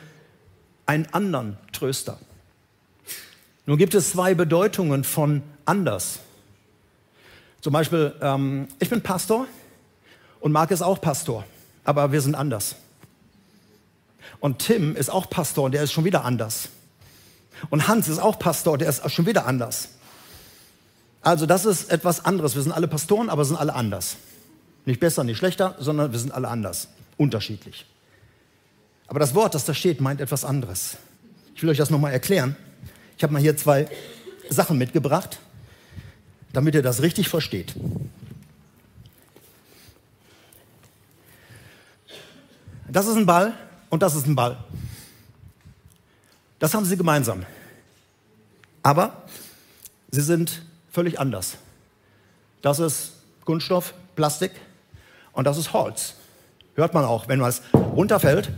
einen 0.89 1.05
anderen 1.11 1.55
Tröster. 1.71 2.17
Nun 3.67 3.77
gibt 3.77 3.93
es 3.93 4.09
zwei 4.09 4.33
Bedeutungen 4.33 5.03
von 5.03 5.43
anders. 5.63 6.17
Zum 7.61 7.73
Beispiel, 7.73 8.15
ähm, 8.21 8.67
ich 8.79 8.89
bin 8.89 9.03
Pastor 9.03 9.45
und 10.39 10.51
Marc 10.51 10.71
ist 10.71 10.81
auch 10.81 10.99
Pastor, 10.99 11.45
aber 11.83 12.11
wir 12.11 12.21
sind 12.21 12.33
anders. 12.33 12.75
Und 14.39 14.57
Tim 14.57 14.95
ist 14.95 15.11
auch 15.11 15.29
Pastor 15.29 15.65
und 15.65 15.73
der 15.73 15.83
ist 15.83 15.91
schon 15.91 16.05
wieder 16.05 16.25
anders. 16.25 16.69
Und 17.69 17.87
Hans 17.87 18.07
ist 18.07 18.17
auch 18.17 18.39
Pastor, 18.39 18.79
der 18.79 18.89
ist 18.89 19.11
schon 19.11 19.27
wieder 19.27 19.45
anders. 19.45 19.89
Also 21.21 21.45
das 21.45 21.65
ist 21.65 21.91
etwas 21.91 22.25
anderes. 22.25 22.55
Wir 22.55 22.63
sind 22.63 22.71
alle 22.71 22.87
Pastoren, 22.87 23.29
aber 23.29 23.45
sind 23.45 23.57
alle 23.57 23.75
anders. 23.75 24.15
Nicht 24.85 24.99
besser, 24.99 25.23
nicht 25.23 25.37
schlechter, 25.37 25.75
sondern 25.77 26.11
wir 26.11 26.17
sind 26.17 26.31
alle 26.31 26.47
anders, 26.47 26.87
unterschiedlich. 27.17 27.85
Aber 29.09 29.19
das 29.19 29.33
Wort, 29.33 29.55
das 29.55 29.65
da 29.65 29.73
steht, 29.73 29.99
meint 29.99 30.21
etwas 30.21 30.45
anderes. 30.45 30.97
Ich 31.55 31.63
will 31.63 31.69
euch 31.69 31.77
das 31.77 31.89
nochmal 31.89 32.13
erklären. 32.13 32.55
Ich 33.17 33.23
habe 33.23 33.33
mal 33.33 33.41
hier 33.41 33.57
zwei 33.57 33.87
Sachen 34.49 34.77
mitgebracht, 34.77 35.39
damit 36.53 36.75
ihr 36.75 36.83
das 36.83 37.01
richtig 37.01 37.27
versteht. 37.27 37.73
Das 42.87 43.07
ist 43.07 43.15
ein 43.15 43.25
Ball, 43.25 43.53
und 43.89 44.03
das 44.03 44.15
ist 44.15 44.27
ein 44.27 44.35
Ball. 44.35 44.57
Das 46.59 46.75
haben 46.75 46.85
sie 46.85 46.95
gemeinsam. 46.95 47.45
Aber 48.83 49.23
sie 50.11 50.21
sind 50.21 50.61
völlig 50.91 51.19
anders. 51.19 51.57
Das 52.61 52.79
ist 52.79 53.13
Kunststoff, 53.43 53.95
Plastik 54.15 54.51
und 55.33 55.45
das 55.45 55.57
ist 55.57 55.73
Holz. 55.73 56.13
Hört 56.75 56.93
man 56.93 57.05
auch, 57.05 57.27
wenn 57.27 57.41
was 57.41 57.63
runterfällt. 57.73 58.51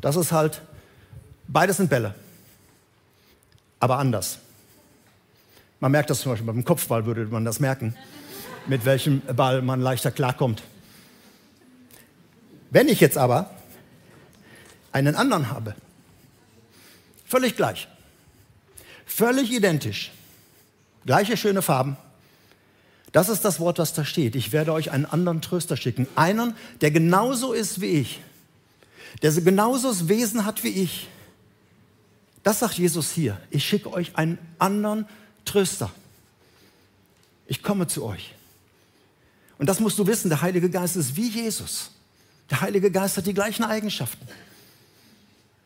Das 0.00 0.16
ist 0.16 0.32
halt, 0.32 0.62
beides 1.48 1.76
sind 1.76 1.90
Bälle, 1.90 2.14
aber 3.78 3.98
anders. 3.98 4.38
Man 5.80 5.92
merkt 5.92 6.10
das 6.10 6.20
zum 6.20 6.32
Beispiel 6.32 6.46
beim 6.46 6.64
Kopfball, 6.64 7.06
würde 7.06 7.26
man 7.26 7.44
das 7.44 7.60
merken, 7.60 7.96
mit 8.66 8.84
welchem 8.84 9.20
Ball 9.20 9.62
man 9.62 9.80
leichter 9.80 10.10
klarkommt. 10.10 10.62
Wenn 12.70 12.88
ich 12.88 13.00
jetzt 13.00 13.18
aber 13.18 13.50
einen 14.92 15.14
anderen 15.14 15.50
habe. 15.50 15.74
Völlig 17.26 17.56
gleich. 17.56 17.88
Völlig 19.06 19.52
identisch. 19.52 20.12
Gleiche 21.06 21.36
schöne 21.36 21.62
Farben. 21.62 21.96
Das 23.12 23.28
ist 23.28 23.44
das 23.44 23.58
Wort, 23.58 23.78
was 23.78 23.92
da 23.92 24.04
steht. 24.04 24.36
Ich 24.36 24.52
werde 24.52 24.72
euch 24.72 24.90
einen 24.90 25.06
anderen 25.06 25.40
Tröster 25.40 25.76
schicken. 25.76 26.06
Einen, 26.14 26.54
der 26.80 26.90
genauso 26.90 27.52
ist 27.52 27.80
wie 27.80 27.86
ich. 27.86 28.20
Der 29.22 29.32
genauso 29.32 29.88
das 29.88 30.08
Wesen 30.08 30.44
hat 30.44 30.62
wie 30.64 30.68
ich. 30.68 31.08
Das 32.42 32.60
sagt 32.60 32.74
Jesus 32.74 33.10
hier. 33.10 33.40
Ich 33.50 33.64
schicke 33.64 33.92
euch 33.92 34.16
einen 34.16 34.38
anderen 34.58 35.06
Tröster. 35.44 35.90
Ich 37.46 37.62
komme 37.62 37.86
zu 37.86 38.04
euch. 38.04 38.34
Und 39.58 39.66
das 39.66 39.80
musst 39.80 39.98
du 39.98 40.06
wissen, 40.06 40.30
der 40.30 40.40
Heilige 40.40 40.70
Geist 40.70 40.96
ist 40.96 41.16
wie 41.16 41.28
Jesus. 41.28 41.90
Der 42.48 42.60
Heilige 42.60 42.90
Geist 42.90 43.16
hat 43.16 43.26
die 43.26 43.34
gleichen 43.34 43.64
Eigenschaften. 43.64 44.26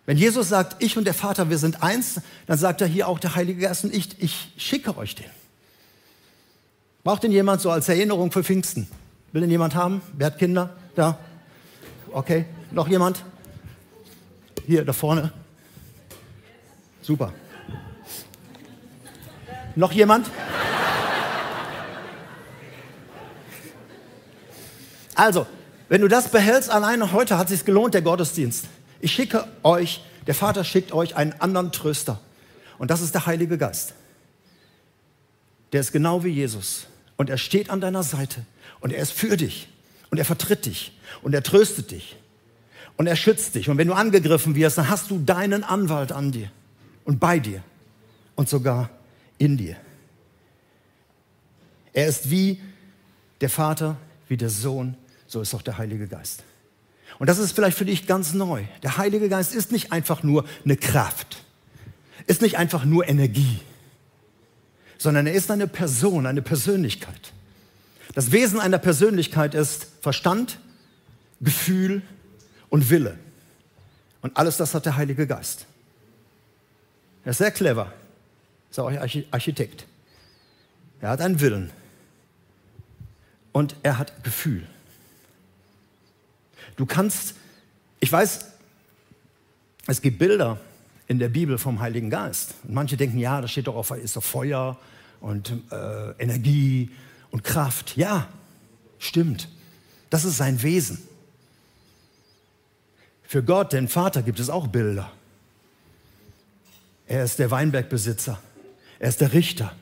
Wenn 0.06 0.18
Jesus 0.18 0.48
sagt, 0.48 0.82
ich 0.82 0.98
und 0.98 1.04
der 1.04 1.14
Vater, 1.14 1.48
wir 1.48 1.58
sind 1.58 1.82
eins, 1.82 2.20
dann 2.46 2.58
sagt 2.58 2.80
er 2.80 2.86
hier 2.86 3.08
auch 3.08 3.18
der 3.18 3.34
Heilige 3.34 3.60
Geist 3.60 3.84
und 3.84 3.94
ich, 3.94 4.20
ich 4.20 4.52
schicke 4.56 4.96
euch 4.98 5.14
den. 5.14 5.30
Braucht 7.04 7.22
denn 7.22 7.32
jemand 7.32 7.60
so 7.60 7.70
als 7.70 7.88
Erinnerung 7.88 8.32
für 8.32 8.42
Pfingsten? 8.42 8.88
Will 9.32 9.42
denn 9.42 9.50
jemand 9.50 9.74
haben? 9.74 10.02
Wer 10.14 10.28
hat 10.28 10.38
Kinder? 10.38 10.76
Da? 10.94 11.18
Okay. 12.12 12.46
Noch 12.70 12.88
jemand? 12.88 13.24
Hier, 14.66 14.85
da 14.85 14.92
vorne. 14.92 15.33
Super. 17.02 17.35
Noch 19.76 19.92
jemand? 19.92 20.30
Also, 25.14 25.47
wenn 25.88 26.00
du 26.00 26.09
das 26.09 26.28
behältst, 26.28 26.71
alleine 26.71 27.12
heute 27.12 27.37
hat 27.37 27.50
es 27.50 27.59
sich 27.59 27.64
gelohnt, 27.66 27.94
der 27.94 28.02
Gottesdienst. 28.02 28.66
Ich 29.00 29.12
schicke 29.12 29.47
euch, 29.62 30.02
der 30.26 30.35
Vater 30.35 30.64
schickt 30.64 30.92
euch 30.92 31.14
einen 31.14 31.35
anderen 31.35 31.71
Tröster. 31.71 32.21
Und 32.78 32.90
das 32.90 33.02
ist 33.02 33.14
der 33.14 33.26
Heilige 33.26 33.59
Geist. 33.59 33.92
Der 35.73 35.80
ist 35.80 35.92
genau 35.92 36.25
wie 36.25 36.30
Jesus. 36.30 36.87
Und 37.16 37.28
er 37.28 37.38
steht 37.38 37.68
an 37.68 37.80
deiner 37.80 38.02
Seite. 38.02 38.47
Und 38.80 38.92
er 38.92 39.02
ist 39.02 39.12
für 39.12 39.37
dich. 39.37 39.68
Und 40.11 40.18
er 40.18 40.25
vertritt 40.25 40.64
dich. 40.64 40.99
Und 41.23 41.35
er 41.35 41.42
tröstet 41.42 41.90
dich. 41.90 42.16
Und 42.96 43.06
er 43.06 43.16
schützt 43.16 43.54
dich. 43.54 43.68
Und 43.68 43.78
wenn 43.78 43.88
du 43.88 43.94
angegriffen 43.94 44.54
wirst, 44.54 44.78
dann 44.78 44.88
hast 44.88 45.10
du 45.10 45.18
deinen 45.18 45.64
Anwalt 45.64 46.12
an 46.12 46.30
dir 46.30 46.50
und 47.04 47.18
bei 47.18 47.38
dir 47.38 47.62
und 48.36 48.48
sogar 48.48 48.90
in 49.38 49.56
dir. 49.56 49.76
Er 51.92 52.08
ist 52.08 52.30
wie 52.30 52.60
der 53.40 53.50
Vater, 53.50 53.96
wie 54.28 54.36
der 54.36 54.50
Sohn, 54.50 54.96
so 55.26 55.40
ist 55.40 55.54
auch 55.54 55.62
der 55.62 55.78
Heilige 55.78 56.06
Geist. 56.06 56.44
Und 57.18 57.28
das 57.28 57.38
ist 57.38 57.52
vielleicht 57.52 57.78
für 57.78 57.84
dich 57.84 58.06
ganz 58.06 58.32
neu. 58.34 58.64
Der 58.82 58.96
Heilige 58.96 59.28
Geist 59.28 59.54
ist 59.54 59.70
nicht 59.70 59.92
einfach 59.92 60.22
nur 60.22 60.44
eine 60.64 60.76
Kraft, 60.76 61.44
ist 62.26 62.42
nicht 62.42 62.58
einfach 62.58 62.84
nur 62.84 63.08
Energie, 63.08 63.60
sondern 64.98 65.26
er 65.26 65.34
ist 65.34 65.50
eine 65.50 65.66
Person, 65.68 66.26
eine 66.26 66.42
Persönlichkeit. 66.42 67.32
Das 68.14 68.32
Wesen 68.32 68.60
einer 68.60 68.78
Persönlichkeit 68.78 69.54
ist 69.54 69.86
Verstand, 70.00 70.58
Gefühl 71.40 72.02
und 72.68 72.90
Wille. 72.90 73.18
Und 74.23 74.37
alles 74.37 74.56
das 74.56 74.75
hat 74.75 74.87
der 74.87 74.97
Heilige 74.97 75.26
Geist. 75.26 75.66
Er 77.25 77.30
ist 77.30 77.38
sehr 77.38 77.50
clever, 77.50 77.92
ist 78.71 78.78
auch 78.78 78.90
Architekt. 79.30 79.87
Er 81.00 81.11
hat 81.11 81.21
einen 81.21 81.40
Willen 81.40 81.71
und 83.52 83.76
er 83.83 83.99
hat 83.99 84.25
Gefühl. 84.25 84.66
Du 86.76 86.87
kannst, 86.87 87.35
ich 88.00 88.11
weiß, 88.11 88.47
es 89.87 90.00
gibt 90.00 90.18
Bilder 90.18 90.59
in 91.06 91.18
der 91.18 91.28
Bibel 91.28 91.59
vom 91.59 91.80
Heiligen 91.80 92.11
Geist. 92.11 92.54
Und 92.64 92.75
manche 92.75 92.97
denken, 92.97 93.18
ja, 93.18 93.40
da 93.40 93.49
steht 93.49 93.66
doch 93.66 93.76
auf, 93.76 93.90
ist 93.90 94.16
doch 94.16 94.25
Feuer 94.25 94.78
und 95.21 95.52
äh, 95.71 96.11
Energie 96.18 96.90
und 97.30 97.44
Kraft. 97.44 97.97
Ja, 97.97 98.28
stimmt. 98.99 99.49
Das 100.11 100.25
ist 100.25 100.37
sein 100.37 100.62
Wesen. 100.62 100.99
Für 103.26 103.43
Gott, 103.43 103.73
den 103.73 103.88
Vater, 103.88 104.23
gibt 104.23 104.38
es 104.38 104.50
auch 104.50 104.66
Bilder. 104.66 105.11
Er 107.07 107.25
ist 107.25 107.38
der 107.38 107.50
Weinbergbesitzer. 107.50 108.38
Er 108.99 109.09
ist 109.09 109.21
der 109.21 109.33
Richter. 109.33 109.73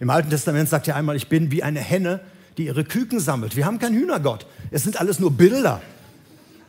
Im 0.00 0.10
Alten 0.10 0.30
Testament 0.30 0.68
sagt 0.68 0.88
er 0.88 0.96
einmal, 0.96 1.16
ich 1.16 1.28
bin 1.28 1.50
wie 1.50 1.62
eine 1.62 1.80
Henne, 1.80 2.20
die 2.56 2.66
ihre 2.66 2.84
Küken 2.84 3.20
sammelt. 3.20 3.56
Wir 3.56 3.66
haben 3.66 3.78
keinen 3.78 3.96
Hühnergott. 3.96 4.46
Es 4.70 4.82
sind 4.82 5.00
alles 5.00 5.18
nur 5.18 5.32
Bilder. 5.32 5.80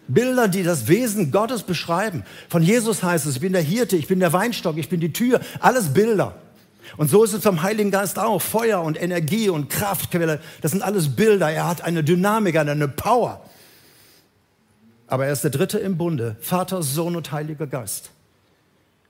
Bilder, 0.08 0.48
die 0.48 0.64
das 0.64 0.88
Wesen 0.88 1.32
Gottes 1.32 1.64
beschreiben. 1.64 2.24
Von 2.50 2.62
Jesus 2.62 3.04
heißt 3.04 3.26
es, 3.26 3.36
ich 3.36 3.42
bin 3.42 3.54
der 3.54 3.62
Hirte, 3.62 3.96
ich 3.96 4.08
bin 4.08 4.20
der 4.20 4.34
Weinstock, 4.34 4.78
ich 4.78 4.90
bin 4.90 5.00
die 5.00 5.14
Tür. 5.14 5.40
Alles 5.60 5.94
Bilder. 5.94 6.36
Und 6.98 7.10
so 7.10 7.24
ist 7.24 7.34
es 7.34 7.44
vom 7.44 7.64
Heiligen 7.64 7.92
Geist 7.92 8.20
auch. 8.20 8.42
Feuer 8.42 8.82
und 8.82 9.02
Energie 9.02 9.50
und 9.50 9.70
Kraftquelle, 9.70 10.40
das 10.62 10.72
sind 10.72 10.84
alles 10.84 11.16
Bilder. 11.16 11.50
Er 11.50 11.68
hat 11.68 11.82
eine 11.82 12.04
Dynamik, 12.04 12.58
eine 12.58 12.88
Power. 12.88 13.42
Aber 15.08 15.26
er 15.26 15.34
ist 15.34 15.44
der 15.44 15.52
Dritte 15.52 15.80
im 15.80 15.98
Bunde. 15.98 16.36
Vater, 16.40 16.82
Sohn 16.82 17.16
und 17.16 17.32
Heiliger 17.32 17.68
Geist. 17.68 18.12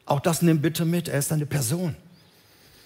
Auch 0.06 0.20
das 0.20 0.42
nimm 0.42 0.62
bitte 0.62 0.86
mit. 0.86 1.08
Er 1.08 1.20
ist 1.20 1.32
eine 1.32 1.46
Person. 1.46 1.96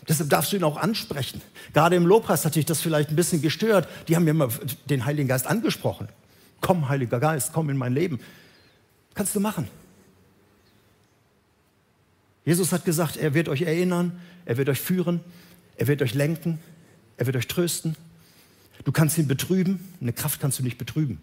Deshalb 0.08 0.30
darfst 0.30 0.52
du 0.52 0.58
ihn 0.58 0.64
auch 0.64 0.78
ansprechen. 0.78 1.42
Gerade 1.74 1.96
im 1.96 2.06
Lobpreis 2.06 2.46
hat 2.46 2.56
dich 2.56 2.66
das 2.66 2.80
vielleicht 2.80 3.10
ein 3.10 3.16
bisschen 3.16 3.42
gestört. 3.42 3.88
Die 4.08 4.16
haben 4.16 4.24
mir 4.24 4.32
immer 4.32 4.50
den 4.90 5.06
Heiligen 5.06 5.28
Geist 5.28 5.48
angesprochen. 5.48 6.08
Komm, 6.62 6.90
Heiliger 6.90 7.20
Geist, 7.20 7.52
komm 7.54 7.70
in 7.70 7.78
mein 7.78 7.94
Leben. 7.94 8.20
Kannst 9.14 9.36
du 9.36 9.40
machen. 9.40 9.68
Jesus 12.46 12.72
hat 12.72 12.86
gesagt, 12.86 13.18
er 13.18 13.34
wird 13.34 13.50
euch 13.50 13.64
erinnern, 13.64 14.22
er 14.46 14.56
wird 14.56 14.70
euch 14.70 14.80
führen, 14.80 15.20
er 15.76 15.88
wird 15.88 16.02
euch 16.02 16.14
lenken, 16.14 16.60
er 17.18 17.26
wird 17.26 17.36
euch 17.36 17.48
trösten. 17.48 17.98
Du 18.86 18.94
kannst 18.94 19.18
ihn 19.18 19.28
betrüben, 19.28 19.94
eine 20.00 20.14
Kraft 20.14 20.40
kannst 20.40 20.60
du 20.60 20.64
nicht 20.64 20.78
betrüben. 20.78 21.20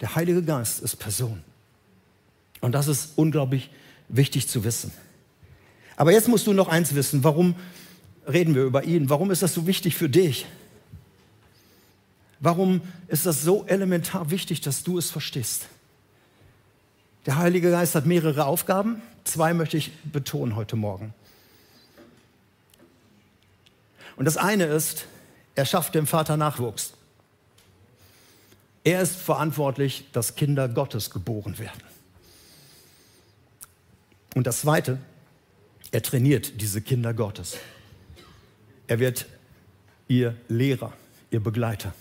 Der 0.00 0.14
Heilige 0.14 0.42
Geist 0.42 0.80
ist 0.80 0.96
Person. 0.96 1.42
Und 2.60 2.72
das 2.72 2.88
ist 2.88 3.12
unglaublich 3.16 3.70
wichtig 4.08 4.48
zu 4.48 4.64
wissen. 4.64 4.92
Aber 5.96 6.12
jetzt 6.12 6.28
musst 6.28 6.46
du 6.46 6.52
noch 6.52 6.68
eins 6.68 6.94
wissen. 6.94 7.22
Warum 7.24 7.54
reden 8.26 8.54
wir 8.54 8.64
über 8.64 8.84
ihn? 8.84 9.10
Warum 9.10 9.30
ist 9.30 9.42
das 9.42 9.54
so 9.54 9.66
wichtig 9.66 9.94
für 9.96 10.08
dich? 10.08 10.46
Warum 12.40 12.80
ist 13.08 13.26
das 13.26 13.42
so 13.42 13.64
elementar 13.66 14.30
wichtig, 14.30 14.60
dass 14.60 14.82
du 14.82 14.98
es 14.98 15.10
verstehst? 15.10 15.66
Der 17.26 17.36
Heilige 17.36 17.70
Geist 17.70 17.94
hat 17.94 18.06
mehrere 18.06 18.44
Aufgaben. 18.46 19.00
Zwei 19.24 19.54
möchte 19.54 19.76
ich 19.76 19.92
betonen 20.04 20.56
heute 20.56 20.76
Morgen. 20.76 21.14
Und 24.16 24.26
das 24.26 24.36
eine 24.36 24.64
ist, 24.64 25.06
er 25.54 25.64
schafft 25.64 25.94
dem 25.94 26.06
Vater 26.06 26.36
Nachwuchs. 26.36 26.93
Er 28.84 29.00
ist 29.00 29.16
verantwortlich, 29.16 30.06
dass 30.12 30.36
Kinder 30.36 30.68
Gottes 30.68 31.10
geboren 31.10 31.58
werden. 31.58 31.82
Und 34.34 34.46
das 34.46 34.60
Zweite, 34.60 34.98
er 35.90 36.02
trainiert 36.02 36.60
diese 36.60 36.82
Kinder 36.82 37.14
Gottes. 37.14 37.56
Er 38.86 38.98
wird 38.98 39.26
ihr 40.06 40.36
Lehrer, 40.48 40.92
ihr 41.30 41.40
Begleiter. 41.40 41.94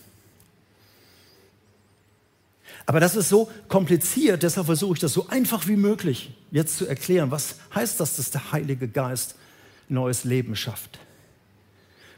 Aber 2.86 3.00
das 3.00 3.16
ist 3.16 3.30
so 3.30 3.50
kompliziert, 3.70 4.44
deshalb 4.44 4.66
versuche 4.66 4.96
ich 4.96 5.00
das 5.00 5.14
so 5.14 5.28
einfach 5.30 5.68
wie 5.68 5.78
möglich 5.78 6.34
jetzt 6.52 6.78
zu 6.78 6.86
erklären. 6.86 7.32
Was 7.32 7.56
heißt 7.74 7.98
das, 8.00 8.18
dass 8.18 8.32
der 8.32 8.52
Heilige 8.52 8.90
Geist 8.90 9.36
neues 9.88 10.26
Leben 10.26 10.58
schafft? 10.58 11.00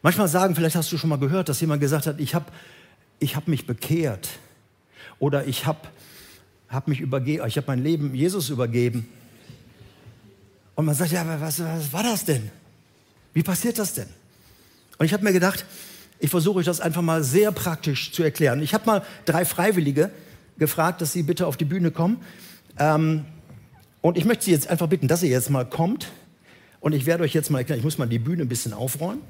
Manchmal 0.02 0.28
sagen, 0.28 0.56
vielleicht 0.56 0.76
hast 0.76 0.92
du 0.92 0.98
schon 0.98 1.10
mal 1.10 1.20
gehört, 1.20 1.50
dass 1.50 1.62
jemand 1.62 1.82
gesagt 1.82 2.08
hat, 2.08 2.20
ich 2.20 2.34
habe 2.34 2.52
ich 3.20 3.36
hab 3.36 3.48
mich 3.48 3.68
bekehrt 3.68 4.30
oder 5.20 5.46
ich 5.48 5.66
habe 5.66 5.80
hab 6.70 6.88
mich 6.88 7.00
übergeben, 7.00 7.46
ich 7.48 7.58
habe 7.58 7.68
mein 7.68 7.84
Leben 7.84 8.14
Jesus 8.14 8.50
übergeben. 8.50 9.08
Und 10.76 10.86
man 10.86 10.96
sagt, 10.96 11.12
ja, 11.12 11.26
was, 11.40 11.60
was 11.60 11.94
war 11.94 12.04
das 12.04 12.26
denn? 12.26 12.52
Wie 13.34 13.44
passiert 13.44 13.80
das 13.80 13.94
denn? 13.94 14.08
Und 14.98 15.06
ich 15.06 15.14
habe 15.14 15.24
mir 15.24 15.34
gedacht, 15.34 15.66
ich 16.20 16.30
versuche 16.30 16.60
euch 16.60 16.66
das 16.66 16.82
einfach 16.82 17.02
mal 17.02 17.24
sehr 17.24 17.52
praktisch 17.52 18.12
zu 18.12 18.24
erklären. 18.24 18.62
Ich 18.62 18.74
habe 18.74 18.86
mal 18.86 19.06
drei 19.26 19.46
Freiwillige 19.46 20.12
gefragt, 20.58 21.02
dass 21.02 21.14
sie 21.14 21.24
bitte 21.24 21.48
auf 21.48 21.58
die 21.58 21.66
Bühne 21.66 21.92
kommen. 21.92 22.18
Ähm, 22.80 23.26
und 24.02 24.18
ich 24.18 24.26
möchte 24.26 24.46
Sie 24.46 24.52
jetzt 24.52 24.68
einfach 24.68 24.88
bitten, 24.88 25.08
dass 25.08 25.24
ihr 25.24 25.30
jetzt 25.30 25.50
mal 25.50 25.66
kommt. 25.66 26.12
Und 26.80 26.94
ich 26.94 27.06
werde 27.06 27.24
euch 27.24 27.34
jetzt 27.34 27.50
mal 27.50 27.60
erklären, 27.60 27.80
ich 27.80 27.84
muss 27.84 27.98
mal 27.98 28.08
die 28.08 28.20
Bühne 28.20 28.44
ein 28.44 28.48
bisschen 28.48 28.74
aufräumen. 28.74 29.22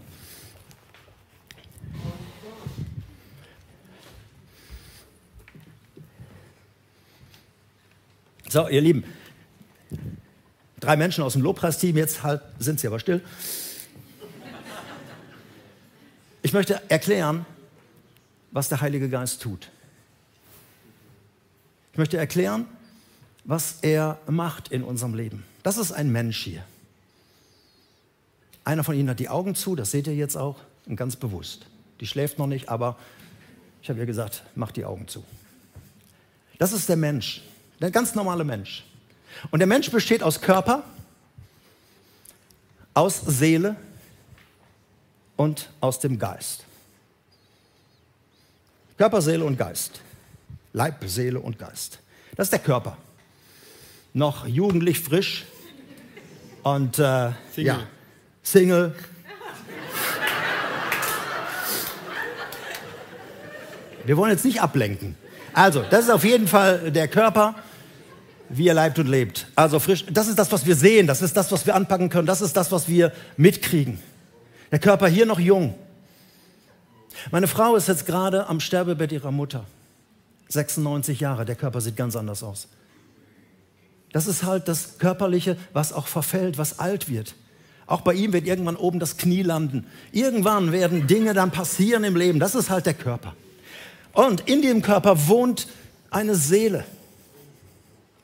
So, 8.47 8.67
ihr 8.67 8.81
Lieben, 8.81 9.03
drei 10.79 10.95
Menschen 10.95 11.23
aus 11.23 11.33
dem 11.33 11.41
Lobpreisteam, 11.41 11.97
jetzt 11.97 12.23
halt 12.23 12.41
sind 12.59 12.79
sie 12.79 12.87
aber 12.87 12.99
still. 12.99 13.21
Ich 16.43 16.53
möchte 16.53 16.79
erklären, 16.89 17.45
was 18.51 18.69
der 18.69 18.81
Heilige 18.81 19.09
Geist 19.09 19.41
tut. 19.41 19.71
Ich 21.91 21.97
möchte 21.97 22.17
erklären, 22.17 22.65
was 23.45 23.79
er 23.81 24.19
macht 24.27 24.67
in 24.67 24.83
unserem 24.83 25.15
Leben. 25.15 25.43
Das 25.63 25.77
ist 25.77 25.91
ein 25.91 26.11
Mensch 26.11 26.43
hier. 26.43 26.63
Einer 28.63 28.83
von 28.83 28.95
Ihnen 28.95 29.09
hat 29.09 29.19
die 29.19 29.29
Augen 29.29 29.55
zu, 29.55 29.75
das 29.75 29.91
seht 29.91 30.07
ihr 30.07 30.15
jetzt 30.15 30.35
auch, 30.35 30.57
und 30.85 30.95
ganz 30.95 31.15
bewusst. 31.15 31.67
Die 31.99 32.07
schläft 32.07 32.37
noch 32.37 32.47
nicht, 32.47 32.69
aber 32.69 32.97
ich 33.81 33.89
habe 33.89 33.99
ihr 33.99 34.05
gesagt, 34.05 34.43
mach 34.55 34.71
die 34.71 34.85
Augen 34.85 35.07
zu. 35.07 35.23
Das 36.57 36.73
ist 36.73 36.89
der 36.89 36.95
Mensch. 36.95 37.43
Der 37.79 37.91
ganz 37.91 38.15
normale 38.15 38.43
Mensch. 38.43 38.83
Und 39.51 39.59
der 39.59 39.67
Mensch 39.67 39.91
besteht 39.91 40.23
aus 40.23 40.39
Körper, 40.39 40.83
aus 42.93 43.21
Seele 43.21 43.75
und 45.35 45.69
aus 45.81 45.99
dem 45.99 46.17
Geist. 46.17 46.63
Körper, 48.97 49.21
Seele 49.21 49.43
und 49.43 49.57
Geist. 49.57 49.99
Leib, 50.71 51.03
Seele 51.05 51.39
und 51.39 51.59
Geist. 51.59 51.99
Das 52.35 52.47
ist 52.47 52.51
der 52.51 52.59
Körper. 52.59 52.97
Noch 54.13 54.47
jugendlich 54.47 54.99
frisch 54.99 55.45
und 56.63 56.97
äh, 56.99 57.31
Single. 57.53 57.65
Ja, 57.65 57.87
Single. 58.41 58.95
Wir 64.05 64.17
wollen 64.17 64.31
jetzt 64.31 64.45
nicht 64.45 64.61
ablenken. 64.61 65.15
Also, 65.51 65.83
das 65.89 66.05
ist 66.05 66.09
auf 66.11 66.23
jeden 66.23 66.47
Fall 66.47 66.91
der 66.91 67.07
Körper, 67.07 67.55
wie 68.49 68.67
er 68.67 68.73
leibt 68.73 68.99
und 68.99 69.07
lebt. 69.07 69.47
Also 69.55 69.79
frisch, 69.79 70.05
das 70.11 70.27
ist 70.27 70.37
das, 70.37 70.51
was 70.51 70.65
wir 70.65 70.75
sehen, 70.75 71.07
das 71.07 71.21
ist 71.21 71.35
das, 71.35 71.51
was 71.51 71.65
wir 71.65 71.75
anpacken 71.75 72.09
können, 72.09 72.27
das 72.27 72.41
ist 72.41 72.55
das, 72.55 72.71
was 72.71 72.87
wir 72.87 73.11
mitkriegen. 73.37 73.99
Der 74.71 74.79
Körper 74.79 75.07
hier 75.07 75.25
noch 75.25 75.39
jung. 75.39 75.75
Meine 77.31 77.47
Frau 77.47 77.75
ist 77.75 77.87
jetzt 77.87 78.05
gerade 78.05 78.47
am 78.47 78.59
Sterbebett 78.59 79.11
ihrer 79.11 79.31
Mutter. 79.31 79.65
96 80.49 81.19
Jahre, 81.19 81.45
der 81.45 81.55
Körper 81.55 81.81
sieht 81.81 81.95
ganz 81.95 82.15
anders 82.15 82.43
aus. 82.43 82.67
Das 84.11 84.27
ist 84.27 84.43
halt 84.43 84.67
das 84.67 84.97
Körperliche, 84.97 85.57
was 85.73 85.91
auch 85.91 86.07
verfällt, 86.07 86.57
was 86.57 86.79
alt 86.79 87.09
wird. 87.09 87.35
Auch 87.87 88.01
bei 88.01 88.13
ihm 88.13 88.33
wird 88.33 88.47
irgendwann 88.47 88.75
oben 88.75 88.99
das 88.99 89.17
Knie 89.17 89.41
landen. 89.43 89.85
Irgendwann 90.11 90.71
werden 90.71 91.07
Dinge 91.07 91.33
dann 91.33 91.51
passieren 91.51 92.03
im 92.03 92.15
Leben. 92.15 92.39
Das 92.39 92.55
ist 92.55 92.69
halt 92.69 92.85
der 92.85 92.93
Körper. 92.93 93.35
Und 94.13 94.41
in 94.47 94.61
dem 94.61 94.81
Körper 94.81 95.27
wohnt 95.27 95.67
eine 96.09 96.35
Seele. 96.35 96.85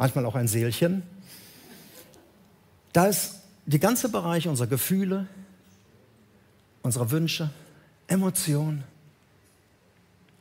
Manchmal 0.02 0.26
auch 0.26 0.34
ein 0.34 0.48
Seelchen. 0.48 1.04
Da 2.92 3.06
ist 3.06 3.36
die 3.68 3.78
ganze 3.78 4.10
Bereich 4.10 4.48
unserer 4.48 4.66
Gefühle, 4.66 5.28
unserer 6.82 7.12
Wünsche, 7.12 7.52
Emotionen, 8.08 8.84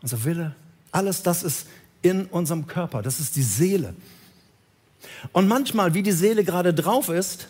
unser 0.00 0.24
Wille, 0.24 0.56
alles 0.92 1.22
das 1.22 1.42
ist 1.42 1.66
in 2.00 2.24
unserem 2.24 2.68
Körper. 2.68 3.02
Das 3.02 3.20
ist 3.20 3.36
die 3.36 3.42
Seele. 3.42 3.94
Und 5.32 5.46
manchmal, 5.46 5.92
wie 5.92 6.02
die 6.02 6.12
Seele 6.12 6.42
gerade 6.42 6.72
drauf 6.72 7.10
ist, 7.10 7.48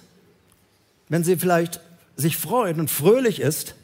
wenn 1.08 1.22
sie 1.22 1.36
vielleicht 1.36 1.78
sich 2.16 2.36
freut 2.36 2.76
und 2.78 2.90
fröhlich 2.90 3.38
ist, 3.38 3.76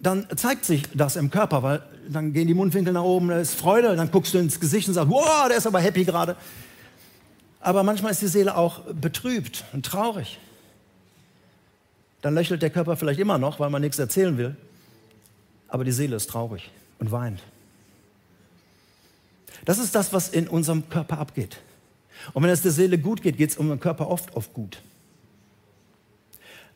dann 0.00 0.26
zeigt 0.36 0.66
sich 0.66 0.82
das 0.92 1.16
im 1.16 1.30
Körper, 1.30 1.62
weil 1.62 1.82
dann 2.10 2.34
gehen 2.34 2.46
die 2.46 2.52
Mundwinkel 2.52 2.92
nach 2.92 3.04
oben, 3.04 3.28
da 3.28 3.38
ist 3.38 3.54
Freude, 3.54 3.96
dann 3.96 4.10
guckst 4.10 4.34
du 4.34 4.38
ins 4.38 4.60
Gesicht 4.60 4.86
und 4.86 4.92
sagst, 4.92 5.08
wow, 5.08 5.48
der 5.48 5.56
ist 5.56 5.66
aber 5.66 5.80
happy 5.80 6.04
gerade. 6.04 6.36
Aber 7.64 7.82
manchmal 7.82 8.12
ist 8.12 8.20
die 8.20 8.28
Seele 8.28 8.58
auch 8.58 8.80
betrübt 8.92 9.64
und 9.72 9.86
traurig. 9.86 10.38
Dann 12.20 12.34
lächelt 12.34 12.60
der 12.60 12.68
Körper 12.68 12.94
vielleicht 12.94 13.18
immer 13.18 13.38
noch, 13.38 13.58
weil 13.58 13.70
man 13.70 13.80
nichts 13.80 13.98
erzählen 13.98 14.36
will, 14.36 14.54
aber 15.68 15.82
die 15.82 15.90
Seele 15.90 16.14
ist 16.16 16.28
traurig 16.28 16.70
und 16.98 17.10
weint. 17.10 17.42
Das 19.64 19.78
ist 19.78 19.94
das, 19.94 20.12
was 20.12 20.28
in 20.28 20.46
unserem 20.46 20.90
Körper 20.90 21.16
abgeht. 21.18 21.56
Und 22.34 22.42
wenn 22.42 22.50
es 22.50 22.60
der 22.60 22.70
Seele 22.70 22.98
gut 22.98 23.22
geht, 23.22 23.38
geht 23.38 23.48
es 23.48 23.56
um 23.56 23.70
den 23.70 23.80
Körper 23.80 24.10
oft 24.10 24.36
oft 24.36 24.52
gut. 24.52 24.82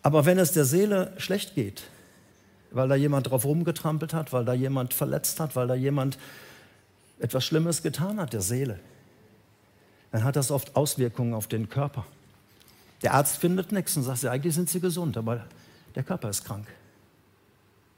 Aber 0.03 0.25
wenn 0.25 0.39
es 0.39 0.53
der 0.53 0.65
Seele 0.65 1.13
schlecht 1.19 1.55
geht, 1.55 1.83
weil 2.71 2.89
da 2.89 2.95
jemand 2.95 3.31
drauf 3.31 3.45
rumgetrampelt 3.45 4.15
hat, 4.15 4.33
weil 4.33 4.47
da 4.47 4.55
jemand 4.55 4.95
verletzt 4.95 5.39
hat, 5.39 5.55
weil 5.55 5.67
da 5.67 5.75
jemand 5.75 6.17
etwas 7.19 7.45
Schlimmes 7.45 7.83
getan 7.83 8.19
hat, 8.19 8.33
der 8.33 8.41
Seele, 8.41 8.81
dann 10.11 10.25
hat 10.25 10.37
das 10.37 10.51
oft 10.51 10.75
Auswirkungen 10.77 11.35
auf 11.35 11.47
den 11.47 11.69
Körper. 11.69 12.07
Der 13.03 13.15
Arzt 13.15 13.37
findet 13.37 13.73
nichts 13.73 13.97
und 13.97 14.03
sagt, 14.03 14.25
eigentlich 14.25 14.55
sind 14.55 14.69
sie 14.69 14.81
gesund, 14.81 15.17
aber 15.17 15.47
der 15.95 16.03
Körper 16.03 16.31
ist 16.31 16.45
krank, 16.45 16.67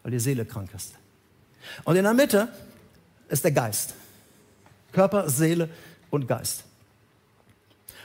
weil 0.02 0.12
die 0.12 0.20
Seele 0.20 0.44
krank 0.44 0.70
ist. 0.74 0.94
Und 1.84 1.96
in 1.96 2.04
der 2.04 2.14
Mitte 2.14 2.48
ist 3.28 3.44
der 3.44 3.52
Geist. 3.52 3.94
Körper, 4.92 5.28
Seele 5.30 5.68
und 6.10 6.26
Geist. 6.26 6.64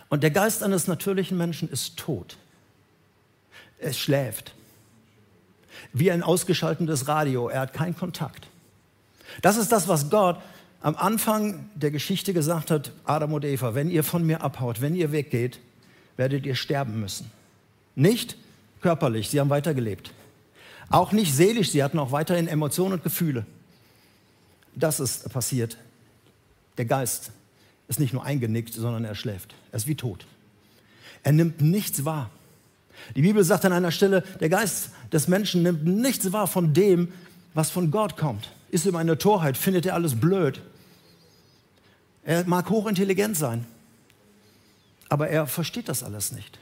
Und 0.10 0.22
der 0.22 0.32
Geist 0.32 0.62
eines 0.62 0.88
natürlichen 0.88 1.38
Menschen 1.38 1.70
ist 1.70 1.98
tot. 1.98 2.38
Er 3.80 3.94
schläft. 3.94 4.54
Wie 5.94 6.12
ein 6.12 6.24
ausgeschaltetes 6.24 7.08
Radio. 7.08 7.50
Er 7.50 7.62
hat 7.62 7.74
keinen 7.74 7.98
Kontakt. 7.98 8.48
Das 9.42 9.58
ist 9.58 9.72
das, 9.72 9.88
was 9.88 10.10
Gott 10.10 10.42
am 10.86 10.96
Anfang 10.98 11.68
der 11.74 11.90
Geschichte 11.90 12.32
gesagt 12.32 12.70
hat, 12.70 12.92
Adam 13.06 13.34
und 13.34 13.44
Eva, 13.44 13.74
wenn 13.74 13.90
ihr 13.90 14.04
von 14.04 14.24
mir 14.24 14.44
abhaut, 14.44 14.82
wenn 14.82 14.94
ihr 14.94 15.12
weggeht, 15.12 15.60
werdet 16.16 16.46
ihr 16.46 16.54
sterben 16.54 17.00
müssen. 17.00 17.32
Nicht 17.96 18.38
körperlich, 18.82 19.32
sie 19.32 19.40
haben 19.40 19.50
weitergelebt. 19.50 20.12
Auch 20.92 21.12
nicht 21.12 21.34
seelisch, 21.34 21.72
sie 21.72 21.84
hatten 21.84 21.98
auch 21.98 22.12
weiterhin 22.12 22.48
Emotionen 22.48 22.94
und 22.94 23.04
Gefühle. 23.04 23.48
Das 24.76 25.00
ist 25.00 25.28
passiert. 25.34 25.76
Der 26.78 26.86
Geist 26.86 27.32
ist 27.88 28.00
nicht 28.00 28.14
nur 28.14 28.24
eingenickt, 28.24 28.76
sondern 28.76 29.06
er 29.06 29.16
schläft. 29.16 29.56
Er 29.72 29.78
ist 29.78 29.88
wie 29.88 29.96
tot. 29.96 30.28
Er 31.24 31.32
nimmt 31.32 31.62
nichts 31.62 32.06
wahr. 32.06 32.30
Die 33.16 33.24
Bibel 33.24 33.44
sagt 33.44 33.66
an 33.66 33.74
einer 33.74 33.90
Stelle, 33.92 34.22
der 34.40 34.50
Geist 34.50 34.92
des 35.12 35.28
Menschen 35.28 35.64
nimmt 35.64 35.84
nichts 35.84 36.32
wahr 36.32 36.46
von 36.46 36.76
dem, 36.76 37.12
was 37.56 37.72
von 37.72 37.90
Gott 37.90 38.18
kommt. 38.18 38.52
Ist 38.70 38.86
ihm 38.86 38.96
eine 38.96 39.18
Torheit, 39.18 39.58
findet 39.58 39.88
er 39.88 39.96
alles 39.96 40.14
blöd. 40.14 40.62
Er 42.26 42.44
mag 42.46 42.70
hochintelligent 42.70 43.38
sein, 43.38 43.66
aber 45.10 45.30
er 45.30 45.46
versteht 45.46 45.88
das 45.88 46.04
alles 46.04 46.32
nicht. 46.32 46.60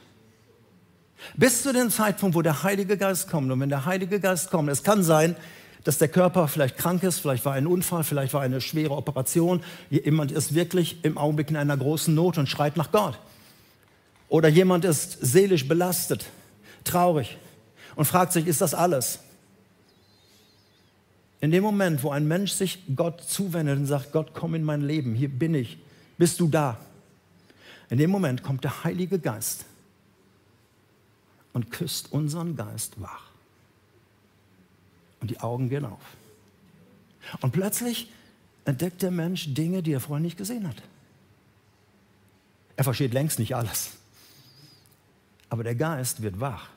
Bis 1.36 1.62
zu 1.62 1.72
dem 1.72 1.90
Zeitpunkt, 1.90 2.36
wo 2.36 2.42
der 2.42 2.62
Heilige 2.62 2.98
Geist 2.98 3.30
kommt. 3.30 3.50
Und 3.50 3.58
wenn 3.60 3.70
der 3.70 3.86
Heilige 3.86 4.20
Geist 4.20 4.50
kommt, 4.50 4.68
es 4.68 4.82
kann 4.82 5.02
sein, 5.02 5.36
dass 5.82 5.96
der 5.96 6.08
Körper 6.08 6.48
vielleicht 6.48 6.76
krank 6.76 7.02
ist, 7.02 7.20
vielleicht 7.20 7.46
war 7.46 7.54
ein 7.54 7.66
Unfall, 7.66 8.04
vielleicht 8.04 8.34
war 8.34 8.42
eine 8.42 8.60
schwere 8.60 8.94
Operation. 8.94 9.62
Jemand 9.88 10.32
ist 10.32 10.54
wirklich 10.54 11.02
im 11.02 11.16
Augenblick 11.16 11.48
in 11.48 11.56
einer 11.56 11.76
großen 11.76 12.14
Not 12.14 12.36
und 12.36 12.46
schreit 12.46 12.76
nach 12.76 12.92
Gott. 12.92 13.18
Oder 14.28 14.48
jemand 14.48 14.84
ist 14.84 15.18
seelisch 15.22 15.66
belastet, 15.66 16.26
traurig 16.84 17.38
und 17.96 18.04
fragt 18.04 18.32
sich, 18.32 18.46
ist 18.46 18.60
das 18.60 18.74
alles? 18.74 19.20
In 21.44 21.50
dem 21.50 21.62
Moment, 21.62 22.02
wo 22.02 22.10
ein 22.10 22.26
Mensch 22.26 22.52
sich 22.52 22.78
Gott 22.96 23.20
zuwendet 23.20 23.76
und 23.76 23.84
sagt, 23.84 24.12
Gott, 24.12 24.30
komm 24.32 24.54
in 24.54 24.64
mein 24.64 24.80
Leben, 24.80 25.14
hier 25.14 25.28
bin 25.28 25.54
ich, 25.54 25.76
bist 26.16 26.40
du 26.40 26.48
da? 26.48 26.78
In 27.90 27.98
dem 27.98 28.08
Moment 28.08 28.42
kommt 28.42 28.64
der 28.64 28.82
Heilige 28.82 29.18
Geist 29.18 29.66
und 31.52 31.70
küsst 31.70 32.10
unseren 32.12 32.56
Geist 32.56 32.98
wach 32.98 33.24
und 35.20 35.30
die 35.30 35.40
Augen 35.40 35.68
gehen 35.68 35.84
auf. 35.84 36.00
Und 37.42 37.52
plötzlich 37.52 38.10
entdeckt 38.64 39.02
der 39.02 39.10
Mensch 39.10 39.52
Dinge, 39.52 39.82
die 39.82 39.92
er 39.92 40.00
vorher 40.00 40.22
nicht 40.22 40.38
gesehen 40.38 40.66
hat. 40.66 40.82
Er 42.78 42.84
versteht 42.84 43.12
längst 43.12 43.38
nicht 43.38 43.54
alles. 43.54 43.98
Aber 45.50 45.62
der 45.62 45.74
Geist 45.74 46.22
wird 46.22 46.40
wach. 46.40 46.70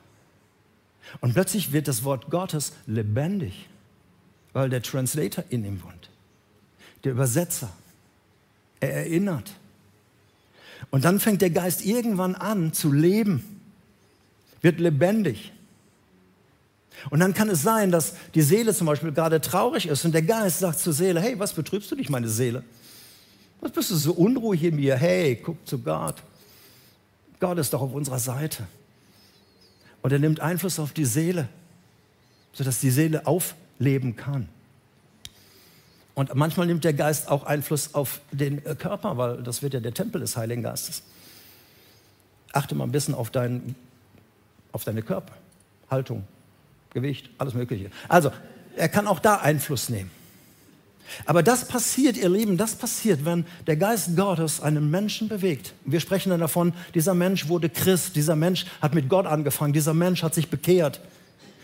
Und 1.22 1.32
plötzlich 1.32 1.72
wird 1.72 1.88
das 1.88 2.04
Wort 2.04 2.28
Gottes 2.28 2.74
lebendig, 2.86 3.66
weil 4.58 4.70
der 4.70 4.82
Translator 4.82 5.44
in 5.50 5.64
ihm 5.64 5.80
wohnt. 5.84 6.10
Der 7.04 7.12
Übersetzer. 7.12 7.70
Er 8.80 8.92
erinnert. 8.92 9.52
Und 10.90 11.04
dann 11.04 11.20
fängt 11.20 11.42
der 11.42 11.50
Geist 11.50 11.84
irgendwann 11.84 12.34
an 12.34 12.72
zu 12.72 12.92
leben, 12.92 13.60
wird 14.60 14.80
lebendig. 14.80 15.52
Und 17.10 17.20
dann 17.20 17.34
kann 17.34 17.48
es 17.48 17.62
sein, 17.62 17.92
dass 17.92 18.14
die 18.34 18.42
Seele 18.42 18.74
zum 18.74 18.88
Beispiel 18.88 19.12
gerade 19.12 19.40
traurig 19.40 19.86
ist 19.86 20.04
und 20.04 20.10
der 20.10 20.22
Geist 20.22 20.58
sagt 20.58 20.80
zur 20.80 20.92
Seele, 20.92 21.20
hey, 21.20 21.38
was 21.38 21.52
betrübst 21.52 21.88
du 21.92 21.94
dich, 21.94 22.10
meine 22.10 22.28
Seele? 22.28 22.64
Was 23.60 23.70
bist 23.70 23.92
du 23.92 23.94
so 23.94 24.12
unruhig 24.12 24.64
in 24.64 24.74
mir? 24.74 24.96
Hey, 24.96 25.36
guck 25.36 25.64
zu 25.68 25.78
Gott. 25.78 26.16
Gott 27.38 27.58
ist 27.58 27.72
doch 27.72 27.82
auf 27.82 27.94
unserer 27.94 28.18
Seite. 28.18 28.66
Und 30.02 30.12
er 30.12 30.18
nimmt 30.18 30.40
Einfluss 30.40 30.80
auf 30.80 30.92
die 30.92 31.04
Seele, 31.04 31.48
sodass 32.52 32.80
die 32.80 32.90
Seele 32.90 33.24
aufleben 33.78 34.16
kann. 34.16 34.48
Und 36.14 36.34
manchmal 36.34 36.66
nimmt 36.66 36.82
der 36.82 36.94
Geist 36.94 37.28
auch 37.28 37.44
Einfluss 37.44 37.94
auf 37.94 38.20
den 38.32 38.64
äh, 38.66 38.74
Körper, 38.74 39.16
weil 39.16 39.42
das 39.42 39.62
wird 39.62 39.74
ja 39.74 39.80
der 39.80 39.94
Tempel 39.94 40.20
des 40.20 40.36
Heiligen 40.36 40.62
Geistes. 40.62 41.02
Achte 42.52 42.74
mal 42.74 42.84
ein 42.84 42.92
bisschen 42.92 43.14
auf, 43.14 43.30
dein, 43.30 43.76
auf 44.72 44.82
deine 44.82 45.02
Körperhaltung, 45.02 46.24
Gewicht, 46.90 47.30
alles 47.38 47.54
Mögliche. 47.54 47.90
Also, 48.08 48.32
er 48.76 48.88
kann 48.88 49.06
auch 49.06 49.20
da 49.20 49.36
Einfluss 49.36 49.88
nehmen. 49.88 50.10
Aber 51.24 51.42
das 51.42 51.68
passiert, 51.68 52.16
ihr 52.16 52.28
Lieben, 52.28 52.56
das 52.56 52.74
passiert, 52.74 53.24
wenn 53.24 53.46
der 53.66 53.76
Geist 53.76 54.16
Gottes 54.16 54.60
einen 54.60 54.90
Menschen 54.90 55.28
bewegt. 55.28 55.72
Wir 55.84 56.00
sprechen 56.00 56.30
dann 56.30 56.40
davon, 56.40 56.74
dieser 56.94 57.14
Mensch 57.14 57.48
wurde 57.48 57.70
Christ, 57.70 58.16
dieser 58.16 58.36
Mensch 58.36 58.66
hat 58.82 58.94
mit 58.94 59.08
Gott 59.08 59.26
angefangen, 59.26 59.72
dieser 59.72 59.94
Mensch 59.94 60.22
hat 60.22 60.34
sich 60.34 60.50
bekehrt. 60.50 61.00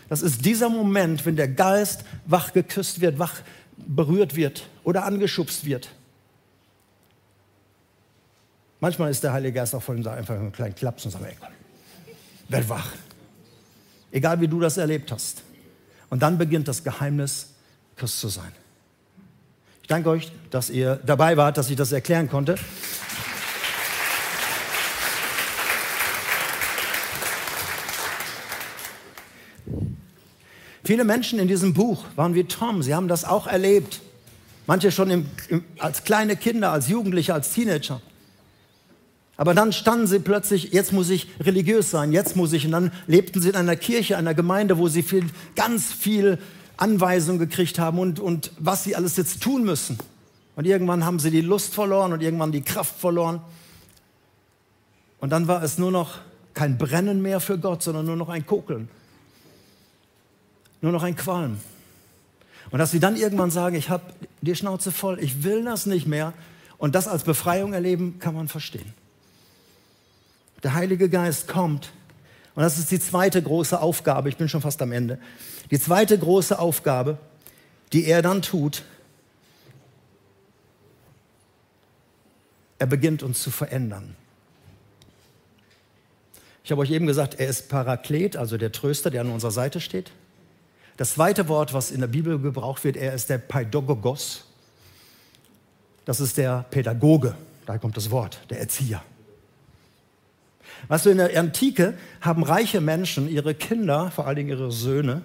Das 0.09 0.21
ist 0.21 0.45
dieser 0.45 0.69
Moment, 0.69 1.25
wenn 1.25 1.35
der 1.35 1.47
Geist 1.47 2.05
wach 2.25 2.53
geküsst 2.53 3.01
wird, 3.01 3.19
wach 3.19 3.41
berührt 3.77 4.35
wird 4.35 4.67
oder 4.83 5.05
angeschubst 5.05 5.65
wird. 5.65 5.89
Manchmal 8.79 9.09
ist 9.09 9.23
der 9.23 9.33
Heilige 9.33 9.53
Geist 9.53 9.73
auch 9.73 9.81
von 9.81 10.01
da 10.03 10.13
einfach 10.13 10.35
einen 10.35 10.51
kleinen 10.51 10.75
Klaps 10.75 11.05
und 11.05 11.11
sagt, 11.11 11.25
ey, 11.25 11.35
komm, 11.39 11.49
werd 12.49 12.69
wach. 12.69 12.91
Egal 14.11 14.39
wie 14.41 14.47
du 14.47 14.59
das 14.59 14.77
erlebt 14.77 15.11
hast. 15.11 15.43
Und 16.09 16.21
dann 16.21 16.37
beginnt 16.37 16.67
das 16.67 16.83
Geheimnis, 16.83 17.49
Christ 17.95 18.19
zu 18.19 18.27
sein. 18.27 18.51
Ich 19.81 19.87
danke 19.87 20.09
euch, 20.09 20.31
dass 20.49 20.69
ihr 20.69 20.99
dabei 21.05 21.37
wart, 21.37 21.57
dass 21.57 21.69
ich 21.69 21.75
das 21.75 21.91
erklären 21.91 22.29
konnte. 22.29 22.55
Viele 30.85 31.03
Menschen 31.03 31.39
in 31.39 31.47
diesem 31.47 31.73
Buch 31.73 32.05
waren 32.15 32.35
wie 32.35 32.43
Tom, 32.43 32.83
sie 32.83 32.93
haben 32.93 33.07
das 33.07 33.25
auch 33.25 33.47
erlebt. 33.47 34.01
Manche 34.67 34.91
schon 34.91 35.09
im, 35.09 35.25
im, 35.49 35.63
als 35.79 36.03
kleine 36.03 36.35
Kinder, 36.35 36.71
als 36.71 36.87
Jugendliche, 36.87 37.33
als 37.33 37.51
Teenager. 37.51 38.01
Aber 39.35 39.55
dann 39.55 39.73
standen 39.73 40.05
sie 40.05 40.19
plötzlich, 40.19 40.71
jetzt 40.73 40.93
muss 40.93 41.09
ich 41.09 41.27
religiös 41.39 41.89
sein, 41.89 42.11
jetzt 42.11 42.35
muss 42.35 42.53
ich. 42.53 42.65
Und 42.65 42.71
dann 42.71 42.91
lebten 43.07 43.41
sie 43.41 43.49
in 43.49 43.55
einer 43.55 43.75
Kirche, 43.75 44.15
einer 44.15 44.35
Gemeinde, 44.35 44.77
wo 44.77 44.87
sie 44.87 45.01
viel, 45.01 45.25
ganz 45.55 45.91
viel 45.91 46.37
Anweisungen 46.77 47.39
gekriegt 47.39 47.79
haben 47.79 47.97
und, 47.97 48.19
und 48.19 48.51
was 48.59 48.83
sie 48.83 48.95
alles 48.95 49.17
jetzt 49.17 49.41
tun 49.41 49.63
müssen. 49.63 49.97
Und 50.55 50.65
irgendwann 50.65 51.03
haben 51.03 51.17
sie 51.17 51.31
die 51.31 51.41
Lust 51.41 51.73
verloren 51.73 52.13
und 52.13 52.21
irgendwann 52.21 52.51
die 52.51 52.61
Kraft 52.61 52.97
verloren. 52.99 53.41
Und 55.19 55.31
dann 55.31 55.47
war 55.47 55.63
es 55.63 55.79
nur 55.79 55.91
noch 55.91 56.19
kein 56.53 56.77
Brennen 56.77 57.23
mehr 57.23 57.39
für 57.39 57.57
Gott, 57.57 57.81
sondern 57.81 58.05
nur 58.05 58.15
noch 58.15 58.29
ein 58.29 58.45
Kokeln. 58.45 58.87
Nur 60.81 60.91
noch 60.91 61.03
ein 61.03 61.15
Qualm. 61.15 61.59
Und 62.71 62.79
dass 62.79 62.91
sie 62.91 62.99
dann 62.99 63.15
irgendwann 63.15 63.51
sagen, 63.51 63.75
ich 63.75 63.89
habe 63.89 64.03
die 64.41 64.55
Schnauze 64.55 64.91
voll, 64.91 65.19
ich 65.19 65.43
will 65.43 65.63
das 65.63 65.85
nicht 65.85 66.07
mehr. 66.07 66.33
Und 66.77 66.95
das 66.95 67.07
als 67.07 67.23
Befreiung 67.23 67.73
erleben, 67.73 68.19
kann 68.19 68.35
man 68.35 68.47
verstehen. 68.47 68.93
Der 70.63 70.73
Heilige 70.73 71.09
Geist 71.09 71.47
kommt. 71.47 71.91
Und 72.55 72.63
das 72.63 72.77
ist 72.79 72.91
die 72.91 72.99
zweite 72.99 73.41
große 73.41 73.79
Aufgabe. 73.79 74.29
Ich 74.29 74.37
bin 74.37 74.49
schon 74.49 74.61
fast 74.61 74.81
am 74.81 74.91
Ende. 74.91 75.19
Die 75.71 75.79
zweite 75.79 76.17
große 76.17 76.57
Aufgabe, 76.57 77.17
die 77.93 78.05
er 78.05 78.21
dann 78.21 78.41
tut, 78.41 78.83
er 82.79 82.87
beginnt 82.87 83.23
uns 83.23 83.41
zu 83.41 83.51
verändern. 83.51 84.15
Ich 86.63 86.71
habe 86.71 86.81
euch 86.81 86.91
eben 86.91 87.05
gesagt, 87.05 87.39
er 87.39 87.47
ist 87.47 87.69
Paraklet, 87.69 88.37
also 88.37 88.57
der 88.57 88.71
Tröster, 88.71 89.11
der 89.11 89.21
an 89.21 89.29
unserer 89.29 89.51
Seite 89.51 89.79
steht. 89.79 90.11
Das 90.97 91.15
zweite 91.15 91.47
Wort, 91.49 91.73
was 91.73 91.91
in 91.91 91.99
der 91.99 92.07
Bibel 92.07 92.39
gebraucht 92.39 92.83
wird, 92.83 92.95
er 92.95 93.13
ist 93.13 93.29
der 93.29 93.37
Paidogogos. 93.37 94.45
Das 96.05 96.19
ist 96.19 96.37
der 96.37 96.65
Pädagoge, 96.69 97.35
da 97.65 97.77
kommt 97.77 97.97
das 97.97 98.11
Wort, 98.11 98.39
der 98.49 98.59
Erzieher. 98.59 99.01
Weißt 100.87 101.05
du, 101.05 101.09
in 101.09 101.17
der 101.17 101.37
Antike 101.37 101.95
haben 102.21 102.43
reiche 102.43 102.79
Menschen 102.79 103.27
ihre 103.27 103.55
Kinder, 103.55 104.11
vor 104.11 104.27
allen 104.27 104.35
Dingen 104.35 104.49
ihre 104.49 104.71
Söhne, 104.71 105.23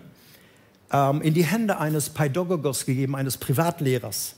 ähm, 0.91 1.21
in 1.23 1.35
die 1.35 1.45
Hände 1.45 1.79
eines 1.79 2.11
Paidogogos 2.11 2.87
gegeben, 2.87 3.15
eines 3.15 3.37
Privatlehrers. 3.37 4.37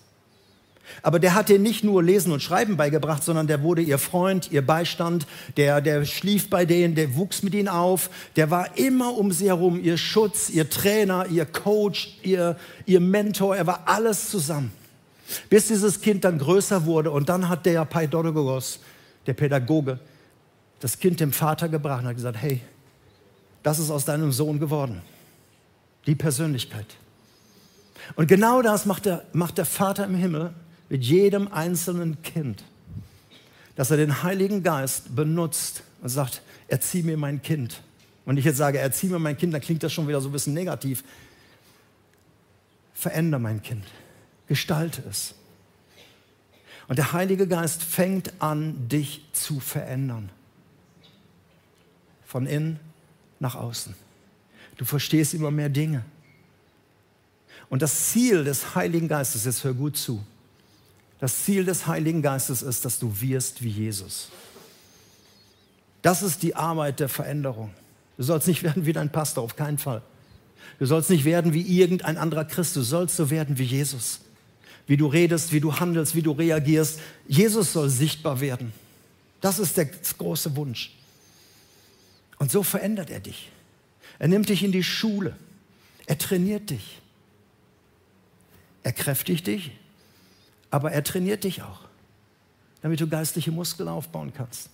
Aber 1.02 1.18
der 1.18 1.34
hat 1.34 1.48
ihnen 1.50 1.62
nicht 1.62 1.84
nur 1.84 2.02
Lesen 2.02 2.32
und 2.32 2.42
Schreiben 2.42 2.76
beigebracht, 2.76 3.22
sondern 3.22 3.46
der 3.46 3.62
wurde 3.62 3.82
ihr 3.82 3.98
Freund, 3.98 4.50
ihr 4.52 4.64
Beistand, 4.64 5.26
der, 5.56 5.80
der 5.80 6.04
schlief 6.04 6.50
bei 6.50 6.64
denen, 6.64 6.94
der 6.94 7.16
wuchs 7.16 7.42
mit 7.42 7.54
ihnen 7.54 7.68
auf, 7.68 8.10
der 8.36 8.50
war 8.50 8.76
immer 8.76 9.16
um 9.16 9.32
sie 9.32 9.46
herum, 9.46 9.80
ihr 9.82 9.96
Schutz, 9.96 10.50
ihr 10.50 10.68
Trainer, 10.68 11.26
ihr 11.26 11.46
Coach, 11.46 12.18
ihr, 12.22 12.56
ihr 12.86 13.00
Mentor, 13.00 13.56
er 13.56 13.66
war 13.66 13.82
alles 13.86 14.30
zusammen. 14.30 14.72
Bis 15.48 15.68
dieses 15.68 16.00
Kind 16.00 16.24
dann 16.24 16.38
größer 16.38 16.84
wurde 16.84 17.10
und 17.10 17.28
dann 17.28 17.48
hat 17.48 17.64
der 17.64 17.84
Paidogogos, 17.84 18.80
der 19.26 19.34
Pädagoge, 19.34 19.98
das 20.80 20.98
Kind 20.98 21.20
dem 21.20 21.32
Vater 21.32 21.68
gebracht 21.68 22.02
und 22.02 22.08
hat 22.08 22.16
gesagt, 22.16 22.36
hey, 22.40 22.60
das 23.62 23.78
ist 23.78 23.90
aus 23.90 24.04
deinem 24.04 24.32
Sohn 24.32 24.58
geworden. 24.58 25.00
Die 26.06 26.16
Persönlichkeit. 26.16 26.86
Und 28.16 28.26
genau 28.26 28.62
das 28.62 28.84
macht 28.84 29.06
der, 29.06 29.24
macht 29.32 29.58
der 29.58 29.64
Vater 29.64 30.04
im 30.04 30.16
Himmel 30.16 30.52
mit 30.92 31.04
jedem 31.04 31.48
einzelnen 31.48 32.20
Kind. 32.20 32.64
Dass 33.76 33.90
er 33.90 33.96
den 33.96 34.22
Heiligen 34.22 34.62
Geist 34.62 35.16
benutzt 35.16 35.84
und 36.02 36.10
sagt, 36.10 36.42
erzieh 36.68 37.02
mir 37.02 37.16
mein 37.16 37.40
Kind. 37.40 37.80
Und 38.26 38.36
ich 38.36 38.44
jetzt 38.44 38.58
sage, 38.58 38.78
erzieh 38.78 39.06
mir 39.06 39.18
mein 39.18 39.38
Kind, 39.38 39.54
dann 39.54 39.62
klingt 39.62 39.82
das 39.82 39.90
schon 39.90 40.06
wieder 40.06 40.20
so 40.20 40.28
ein 40.28 40.32
bisschen 40.32 40.52
negativ. 40.52 41.02
Veränder 42.92 43.38
mein 43.38 43.62
Kind. 43.62 43.86
Gestalte 44.48 45.02
es. 45.08 45.34
Und 46.88 46.98
der 46.98 47.14
Heilige 47.14 47.48
Geist 47.48 47.82
fängt 47.82 48.34
an, 48.38 48.86
dich 48.90 49.24
zu 49.32 49.60
verändern 49.60 50.28
von 52.26 52.44
innen 52.44 52.78
nach 53.40 53.54
außen. 53.54 53.94
Du 54.76 54.84
verstehst 54.84 55.32
immer 55.32 55.50
mehr 55.50 55.70
Dinge. 55.70 56.04
Und 57.70 57.80
das 57.80 58.10
Ziel 58.10 58.44
des 58.44 58.74
Heiligen 58.74 59.08
Geistes, 59.08 59.46
jetzt 59.46 59.64
hör 59.64 59.72
gut 59.72 59.96
zu, 59.96 60.22
das 61.22 61.44
Ziel 61.44 61.64
des 61.64 61.86
Heiligen 61.86 62.20
Geistes 62.20 62.62
ist, 62.62 62.84
dass 62.84 62.98
du 62.98 63.20
wirst 63.20 63.62
wie 63.62 63.68
Jesus. 63.68 64.26
Das 66.02 66.20
ist 66.20 66.42
die 66.42 66.56
Arbeit 66.56 66.98
der 66.98 67.08
Veränderung. 67.08 67.72
Du 68.16 68.24
sollst 68.24 68.48
nicht 68.48 68.62
werden 68.64 68.86
wie 68.86 68.92
dein 68.92 69.12
Pastor, 69.12 69.44
auf 69.44 69.54
keinen 69.54 69.78
Fall. 69.78 70.02
Du 70.80 70.86
sollst 70.86 71.10
nicht 71.10 71.24
werden 71.24 71.54
wie 71.54 71.62
irgendein 71.62 72.16
anderer 72.16 72.44
Christ, 72.44 72.74
du 72.74 72.82
sollst 72.82 73.14
so 73.14 73.30
werden 73.30 73.56
wie 73.56 73.62
Jesus. 73.62 74.18
Wie 74.88 74.96
du 74.96 75.06
redest, 75.06 75.52
wie 75.52 75.60
du 75.60 75.78
handelst, 75.78 76.16
wie 76.16 76.22
du 76.22 76.32
reagierst. 76.32 76.98
Jesus 77.28 77.72
soll 77.72 77.88
sichtbar 77.88 78.40
werden. 78.40 78.72
Das 79.40 79.60
ist 79.60 79.76
der 79.76 79.86
große 79.86 80.56
Wunsch. 80.56 80.92
Und 82.40 82.50
so 82.50 82.64
verändert 82.64 83.10
er 83.10 83.20
dich. 83.20 83.52
Er 84.18 84.26
nimmt 84.26 84.48
dich 84.48 84.64
in 84.64 84.72
die 84.72 84.82
Schule. 84.82 85.36
Er 86.06 86.18
trainiert 86.18 86.70
dich. 86.70 87.00
Er 88.82 88.92
kräftigt 88.92 89.46
dich, 89.46 89.70
aber 90.72 90.90
er 90.90 91.04
trainiert 91.04 91.44
dich 91.44 91.62
auch, 91.62 91.80
damit 92.80 92.98
du 92.98 93.06
geistliche 93.06 93.52
Muskeln 93.52 93.88
aufbauen 93.88 94.32
kannst. 94.34 94.70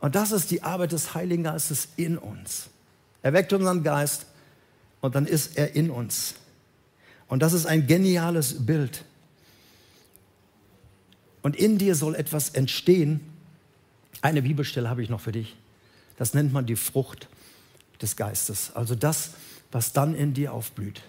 Und 0.00 0.16
das 0.16 0.32
ist 0.32 0.50
die 0.50 0.62
Arbeit 0.62 0.92
des 0.92 1.14
Heiligen 1.14 1.44
Geistes 1.44 1.88
in 1.96 2.18
uns. 2.18 2.68
Er 3.22 3.32
weckt 3.32 3.52
unseren 3.52 3.82
Geist 3.84 4.26
und 5.00 5.14
dann 5.14 5.24
ist 5.24 5.56
er 5.56 5.76
in 5.76 5.90
uns. 5.90 6.34
Und 7.28 7.42
das 7.42 7.52
ist 7.52 7.66
ein 7.66 7.86
geniales 7.86 8.66
Bild. 8.66 9.04
Und 11.42 11.54
in 11.54 11.78
dir 11.78 11.94
soll 11.94 12.16
etwas 12.16 12.50
entstehen. 12.50 13.20
Eine 14.20 14.42
Bibelstelle 14.42 14.90
habe 14.90 15.02
ich 15.02 15.08
noch 15.08 15.20
für 15.20 15.32
dich. 15.32 15.56
Das 16.16 16.34
nennt 16.34 16.52
man 16.52 16.66
die 16.66 16.76
Frucht 16.76 17.28
des 18.02 18.16
Geistes. 18.16 18.72
Also 18.74 18.96
das, 18.96 19.30
was 19.70 19.92
dann 19.92 20.16
in 20.16 20.34
dir 20.34 20.52
aufblüht. 20.52 21.02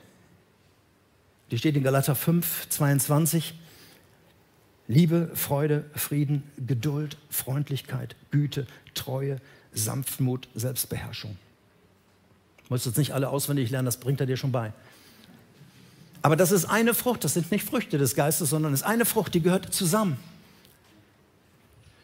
Die 1.51 1.57
steht 1.57 1.75
in 1.75 1.83
Galater 1.83 2.15
5, 2.15 2.69
22. 2.69 3.55
Liebe, 4.87 5.29
Freude, 5.35 5.85
Frieden, 5.95 6.43
Geduld, 6.65 7.17
Freundlichkeit, 7.29 8.15
Güte, 8.31 8.65
Treue, 8.95 9.37
Sanftmut, 9.71 10.47
Selbstbeherrschung. 10.55 11.37
Du 12.67 12.73
musst 12.73 12.85
jetzt 12.85 12.97
nicht 12.97 13.13
alle 13.13 13.29
auswendig 13.29 13.69
lernen, 13.69 13.85
das 13.85 13.97
bringt 13.97 14.19
er 14.19 14.25
dir 14.25 14.37
schon 14.37 14.51
bei. 14.51 14.73
Aber 16.21 16.35
das 16.35 16.51
ist 16.51 16.65
eine 16.65 16.93
Frucht, 16.93 17.23
das 17.23 17.35
sind 17.35 17.51
nicht 17.51 17.65
Früchte 17.65 17.97
des 17.97 18.15
Geistes, 18.15 18.49
sondern 18.49 18.73
es 18.73 18.81
ist 18.81 18.85
eine 18.85 19.05
Frucht, 19.05 19.33
die 19.33 19.41
gehört 19.41 19.73
zusammen. 19.73 20.17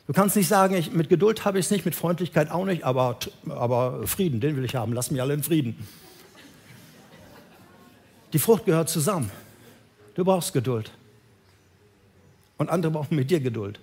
Du 0.08 0.14
kannst 0.14 0.36
nicht 0.36 0.48
sagen, 0.48 0.76
ich, 0.76 0.92
mit 0.92 1.10
Geduld 1.10 1.46
habe 1.46 1.58
ich 1.58 1.66
es 1.66 1.72
nicht, 1.72 1.86
mit 1.86 1.96
Freundlichkeit 1.96 2.52
auch 2.52 2.66
nicht, 2.66 2.84
aber, 2.84 3.18
aber 3.50 4.06
Frieden, 4.08 4.40
den 4.40 4.56
will 4.56 4.64
ich 4.64 4.76
haben. 4.76 4.94
Lass 4.94 5.10
mich 5.10 5.22
alle 5.22 5.34
in 5.34 5.42
Frieden. 5.42 5.76
Die 8.34 8.40
Frucht 8.40 8.66
gehört 8.66 8.90
zusammen. 8.90 9.32
Du 10.16 10.24
brauchst 10.26 10.54
Geduld. 10.54 10.92
Und 12.58 12.70
andere 12.70 12.92
brauchen 12.92 13.16
mit 13.16 13.30
dir 13.32 13.40
Geduld. 13.40 13.80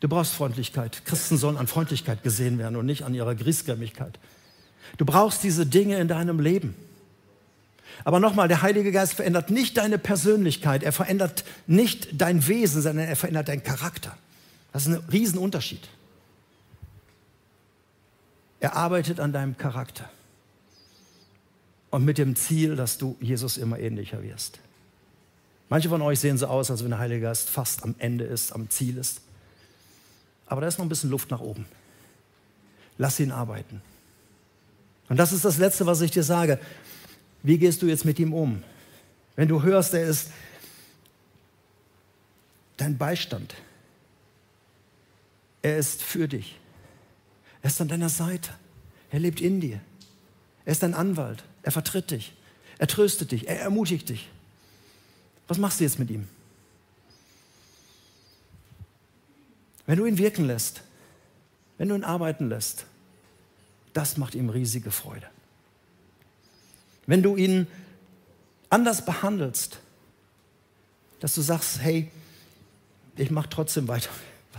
Du 0.00 0.08
brauchst 0.08 0.34
Freundlichkeit. 0.34 1.04
Christen 1.04 1.36
sollen 1.36 1.56
an 1.56 1.66
Freundlichkeit 1.66 2.22
gesehen 2.22 2.58
werden 2.58 2.76
und 2.76 2.86
nicht 2.86 3.02
an 3.02 3.14
ihrer 3.14 3.34
Griesgrämigkeit. 3.34 4.18
Du 4.98 5.04
brauchst 5.04 5.42
diese 5.42 5.66
Dinge 5.66 5.98
in 5.98 6.08
deinem 6.08 6.38
Leben. 6.38 6.74
Aber 8.04 8.20
nochmal, 8.20 8.46
der 8.46 8.62
Heilige 8.62 8.92
Geist 8.92 9.14
verändert 9.14 9.50
nicht 9.50 9.76
deine 9.78 9.98
Persönlichkeit, 9.98 10.82
er 10.82 10.92
verändert 10.92 11.44
nicht 11.66 12.20
dein 12.20 12.46
Wesen, 12.46 12.82
sondern 12.82 13.08
er 13.08 13.16
verändert 13.16 13.48
deinen 13.48 13.62
Charakter. 13.62 14.16
Das 14.72 14.86
ist 14.86 14.94
ein 14.94 15.02
Riesenunterschied. 15.10 15.88
Er 18.60 18.76
arbeitet 18.76 19.18
an 19.20 19.32
deinem 19.32 19.56
Charakter. 19.56 20.08
Und 21.90 22.04
mit 22.04 22.18
dem 22.18 22.36
Ziel, 22.36 22.76
dass 22.76 22.98
du 22.98 23.16
Jesus 23.20 23.56
immer 23.56 23.78
ähnlicher 23.78 24.22
wirst. 24.22 24.58
Manche 25.68 25.88
von 25.88 26.02
euch 26.02 26.20
sehen 26.20 26.38
so 26.38 26.46
aus, 26.46 26.70
als 26.70 26.82
wenn 26.82 26.90
der 26.90 26.98
Heilige 26.98 27.22
Geist 27.22 27.48
fast 27.48 27.82
am 27.82 27.94
Ende 27.98 28.24
ist, 28.24 28.52
am 28.52 28.70
Ziel 28.70 28.98
ist. 28.98 29.20
Aber 30.46 30.60
da 30.60 30.68
ist 30.68 30.78
noch 30.78 30.84
ein 30.84 30.88
bisschen 30.88 31.10
Luft 31.10 31.30
nach 31.30 31.40
oben. 31.40 31.66
Lass 32.98 33.18
ihn 33.18 33.32
arbeiten. 33.32 33.82
Und 35.08 35.16
das 35.16 35.32
ist 35.32 35.44
das 35.44 35.58
Letzte, 35.58 35.86
was 35.86 36.00
ich 36.00 36.10
dir 36.10 36.22
sage. 36.22 36.58
Wie 37.42 37.58
gehst 37.58 37.82
du 37.82 37.86
jetzt 37.86 38.04
mit 38.04 38.18
ihm 38.18 38.32
um? 38.32 38.62
Wenn 39.34 39.48
du 39.48 39.62
hörst, 39.62 39.94
er 39.94 40.06
ist 40.06 40.30
dein 42.76 42.96
Beistand, 42.96 43.54
er 45.62 45.78
ist 45.78 46.02
für 46.02 46.28
dich. 46.28 46.58
Er 47.62 47.68
ist 47.68 47.80
an 47.80 47.88
deiner 47.88 48.08
Seite. 48.08 48.50
Er 49.10 49.18
lebt 49.18 49.40
in 49.40 49.60
dir. 49.60 49.80
Er 50.64 50.72
ist 50.72 50.82
dein 50.82 50.94
Anwalt. 50.94 51.42
Er 51.66 51.72
vertritt 51.72 52.12
dich. 52.12 52.32
Er 52.78 52.86
tröstet 52.86 53.32
dich. 53.32 53.48
Er 53.48 53.58
ermutigt 53.60 54.08
dich. 54.08 54.28
Was 55.48 55.58
machst 55.58 55.80
du 55.80 55.84
jetzt 55.84 55.98
mit 55.98 56.10
ihm? 56.10 56.28
Wenn 59.84 59.98
du 59.98 60.06
ihn 60.06 60.16
wirken 60.16 60.46
lässt, 60.46 60.82
wenn 61.76 61.88
du 61.88 61.96
ihn 61.96 62.04
arbeiten 62.04 62.48
lässt, 62.48 62.86
das 63.94 64.16
macht 64.16 64.36
ihm 64.36 64.48
riesige 64.48 64.92
Freude. 64.92 65.26
Wenn 67.06 67.24
du 67.24 67.36
ihn 67.36 67.66
anders 68.70 69.04
behandelst, 69.04 69.80
Dass 71.18 71.34
du 71.34 71.40
sagst, 71.40 71.80
hey, 71.80 72.10
ich 73.16 73.30
mache 73.30 73.48
trotzdem 73.48 73.88
weiter, 73.88 74.10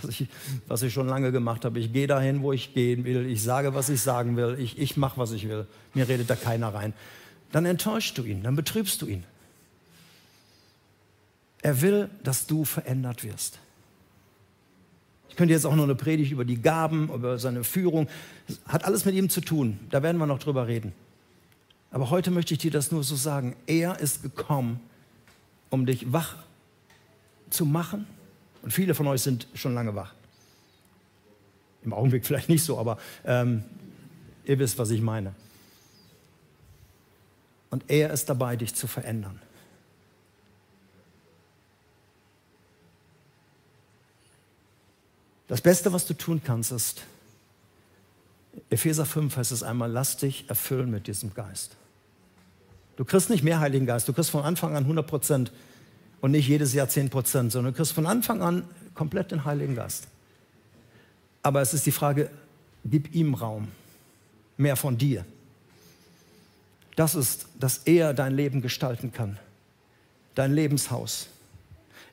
was 0.01 0.09
ich, 0.09 0.27
was 0.67 0.81
ich 0.81 0.93
schon 0.93 1.07
lange 1.07 1.31
gemacht 1.31 1.65
habe. 1.65 1.79
Ich 1.79 1.93
gehe 1.93 2.07
dahin, 2.07 2.41
wo 2.41 2.53
ich 2.53 2.73
gehen 2.73 3.03
will. 3.05 3.25
Ich 3.25 3.43
sage, 3.43 3.73
was 3.73 3.89
ich 3.89 4.01
sagen 4.01 4.37
will. 4.37 4.57
Ich, 4.59 4.77
ich 4.77 4.97
mache, 4.97 5.17
was 5.17 5.31
ich 5.31 5.47
will. 5.47 5.67
Mir 5.93 6.07
redet 6.07 6.29
da 6.29 6.35
keiner 6.35 6.73
rein. 6.73 6.93
Dann 7.51 7.65
enttäuschst 7.65 8.17
du 8.17 8.23
ihn, 8.23 8.43
dann 8.43 8.55
betrübst 8.55 9.01
du 9.01 9.07
ihn. 9.07 9.23
Er 11.61 11.81
will, 11.81 12.09
dass 12.23 12.45
du 12.47 12.65
verändert 12.65 13.23
wirst. 13.23 13.59
Ich 15.29 15.35
könnte 15.35 15.53
jetzt 15.53 15.65
auch 15.65 15.75
noch 15.75 15.83
eine 15.83 15.95
Predigt 15.95 16.31
über 16.31 16.45
die 16.45 16.61
Gaben, 16.61 17.11
über 17.13 17.37
seine 17.37 17.63
Führung. 17.63 18.07
Das 18.47 18.59
hat 18.67 18.85
alles 18.85 19.05
mit 19.05 19.15
ihm 19.15 19.29
zu 19.29 19.41
tun. 19.41 19.79
Da 19.89 20.03
werden 20.03 20.17
wir 20.17 20.25
noch 20.25 20.39
drüber 20.39 20.67
reden. 20.67 20.93
Aber 21.91 22.09
heute 22.09 22.31
möchte 22.31 22.53
ich 22.53 22.59
dir 22.59 22.71
das 22.71 22.91
nur 22.91 23.03
so 23.03 23.15
sagen. 23.15 23.55
Er 23.65 23.99
ist 23.99 24.21
gekommen, 24.23 24.79
um 25.69 25.85
dich 25.85 26.11
wach 26.11 26.35
zu 27.49 27.65
machen. 27.65 28.07
Und 28.67 28.71
viele 28.71 28.93
von 28.93 29.07
euch 29.07 29.21
sind 29.21 29.47
schon 29.53 29.73
lange 29.73 29.95
wach. 29.95 30.13
Im 31.85 31.93
Augenblick 31.93 32.25
vielleicht 32.25 32.49
nicht 32.49 32.65
so, 32.65 32.77
aber 32.77 32.97
ähm, 33.23 33.63
ihr 34.43 34.59
wisst, 34.59 34.77
was 34.77 34.89
ich 34.89 34.99
meine. 34.99 35.33
Und 37.69 37.85
er 37.87 38.11
ist 38.11 38.27
dabei, 38.27 38.57
dich 38.57 38.75
zu 38.75 38.85
verändern. 38.85 39.39
Das 45.47 45.61
Beste, 45.61 45.93
was 45.93 46.05
du 46.05 46.13
tun 46.13 46.41
kannst, 46.43 46.73
ist, 46.73 47.03
Epheser 48.69 49.05
5 49.05 49.37
heißt 49.37 49.53
es 49.53 49.63
einmal, 49.63 49.89
lass 49.89 50.17
dich 50.17 50.49
erfüllen 50.49 50.91
mit 50.91 51.07
diesem 51.07 51.33
Geist. 51.33 51.77
Du 52.97 53.05
kriegst 53.05 53.29
nicht 53.29 53.45
mehr 53.45 53.61
Heiligen 53.61 53.85
Geist, 53.85 54.09
du 54.09 54.11
kriegst 54.11 54.29
von 54.29 54.43
Anfang 54.43 54.75
an 54.75 54.83
100 54.83 55.07
Prozent 55.07 55.53
und 56.21 56.31
nicht 56.31 56.47
jedes 56.47 56.73
Jahr 56.73 56.89
10 56.89 57.09
Prozent, 57.09 57.51
sondern 57.51 57.73
du 57.73 57.77
kriegst 57.77 57.93
von 57.93 58.05
Anfang 58.05 58.41
an 58.41 58.63
komplett 58.93 59.31
den 59.31 59.45
Heiligen 59.45 59.75
Geist. 59.75 60.07
Aber 61.43 61.61
es 61.61 61.73
ist 61.73 61.85
die 61.85 61.91
Frage, 61.91 62.29
gib 62.83 63.13
ihm 63.13 63.33
Raum, 63.33 63.67
mehr 64.57 64.75
von 64.75 64.97
dir. 64.97 65.25
Das 66.95 67.13
ist, 67.13 67.47
dass 67.59 67.79
er 67.85 68.13
dein 68.13 68.35
Leben 68.35 68.61
gestalten 68.61 69.13
kann, 69.13 69.37
dein 70.33 70.53
Lebenshaus, 70.53 71.27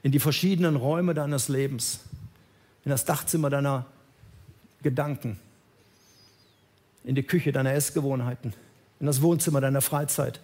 in 0.03 0.13
die 0.13 0.21
verschiedenen 0.21 0.77
Räume 0.77 1.15
deines 1.15 1.49
Lebens, 1.49 2.01
in 2.85 2.91
das 2.91 3.07
Dachzimmer 3.07 3.49
deiner 3.49 3.87
Gedanken, 4.83 5.41
in 7.05 7.15
die 7.15 7.23
Küche 7.23 7.53
deiner 7.53 7.73
Essgewohnheiten, 7.73 8.53
in 9.01 9.07
das 9.07 9.23
Wohnzimmer 9.23 9.63
deiner 9.63 9.81
Freizeit, 9.81 10.41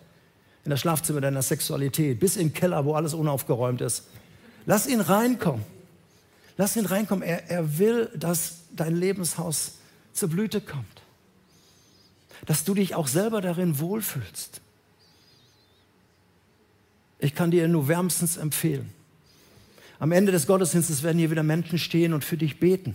in 0.65 0.71
das 0.71 0.81
Schlafzimmer 0.81 1.21
deiner 1.21 1.43
Sexualität, 1.43 2.21
bis 2.21 2.37
in 2.37 2.49
den 2.49 2.55
Keller, 2.55 2.85
wo 2.85 2.95
alles 2.95 3.15
unaufgeräumt 3.15 3.81
ist. 3.81 4.05
Lass 4.67 4.87
ihn 4.87 5.01
reinkommen. 5.01 5.65
Lass 6.57 6.77
ihn 6.77 6.87
reinkommen. 6.87 7.27
Er, 7.27 7.51
er 7.51 7.79
will, 7.79 8.11
dass 8.15 8.59
dein 8.77 8.95
Lebenshaus 8.95 9.79
zur 10.13 10.29
Blüte 10.29 10.61
kommt. 10.61 10.85
Dass 12.47 12.65
du 12.65 12.75
dich 12.75 12.95
auch 12.95 13.09
selber 13.09 13.41
darin 13.41 13.79
wohlfühlst. 13.79 14.61
Ich 17.19 17.35
kann 17.35 17.51
dir 17.51 17.69
nur 17.69 17.89
wärmstens 17.89 18.37
empfehlen. 18.37 18.91
Am 19.99 20.13
Ende 20.13 20.33
des 20.33 20.47
Gottesdienstes 20.47 21.03
werden 21.03 21.19
hier 21.19 21.31
wieder 21.31 21.43
Menschen 21.43 21.79
stehen 21.79 22.15
und 22.15 22.25
für 22.25 22.39
dich 22.39 22.59
beten. 22.59 22.95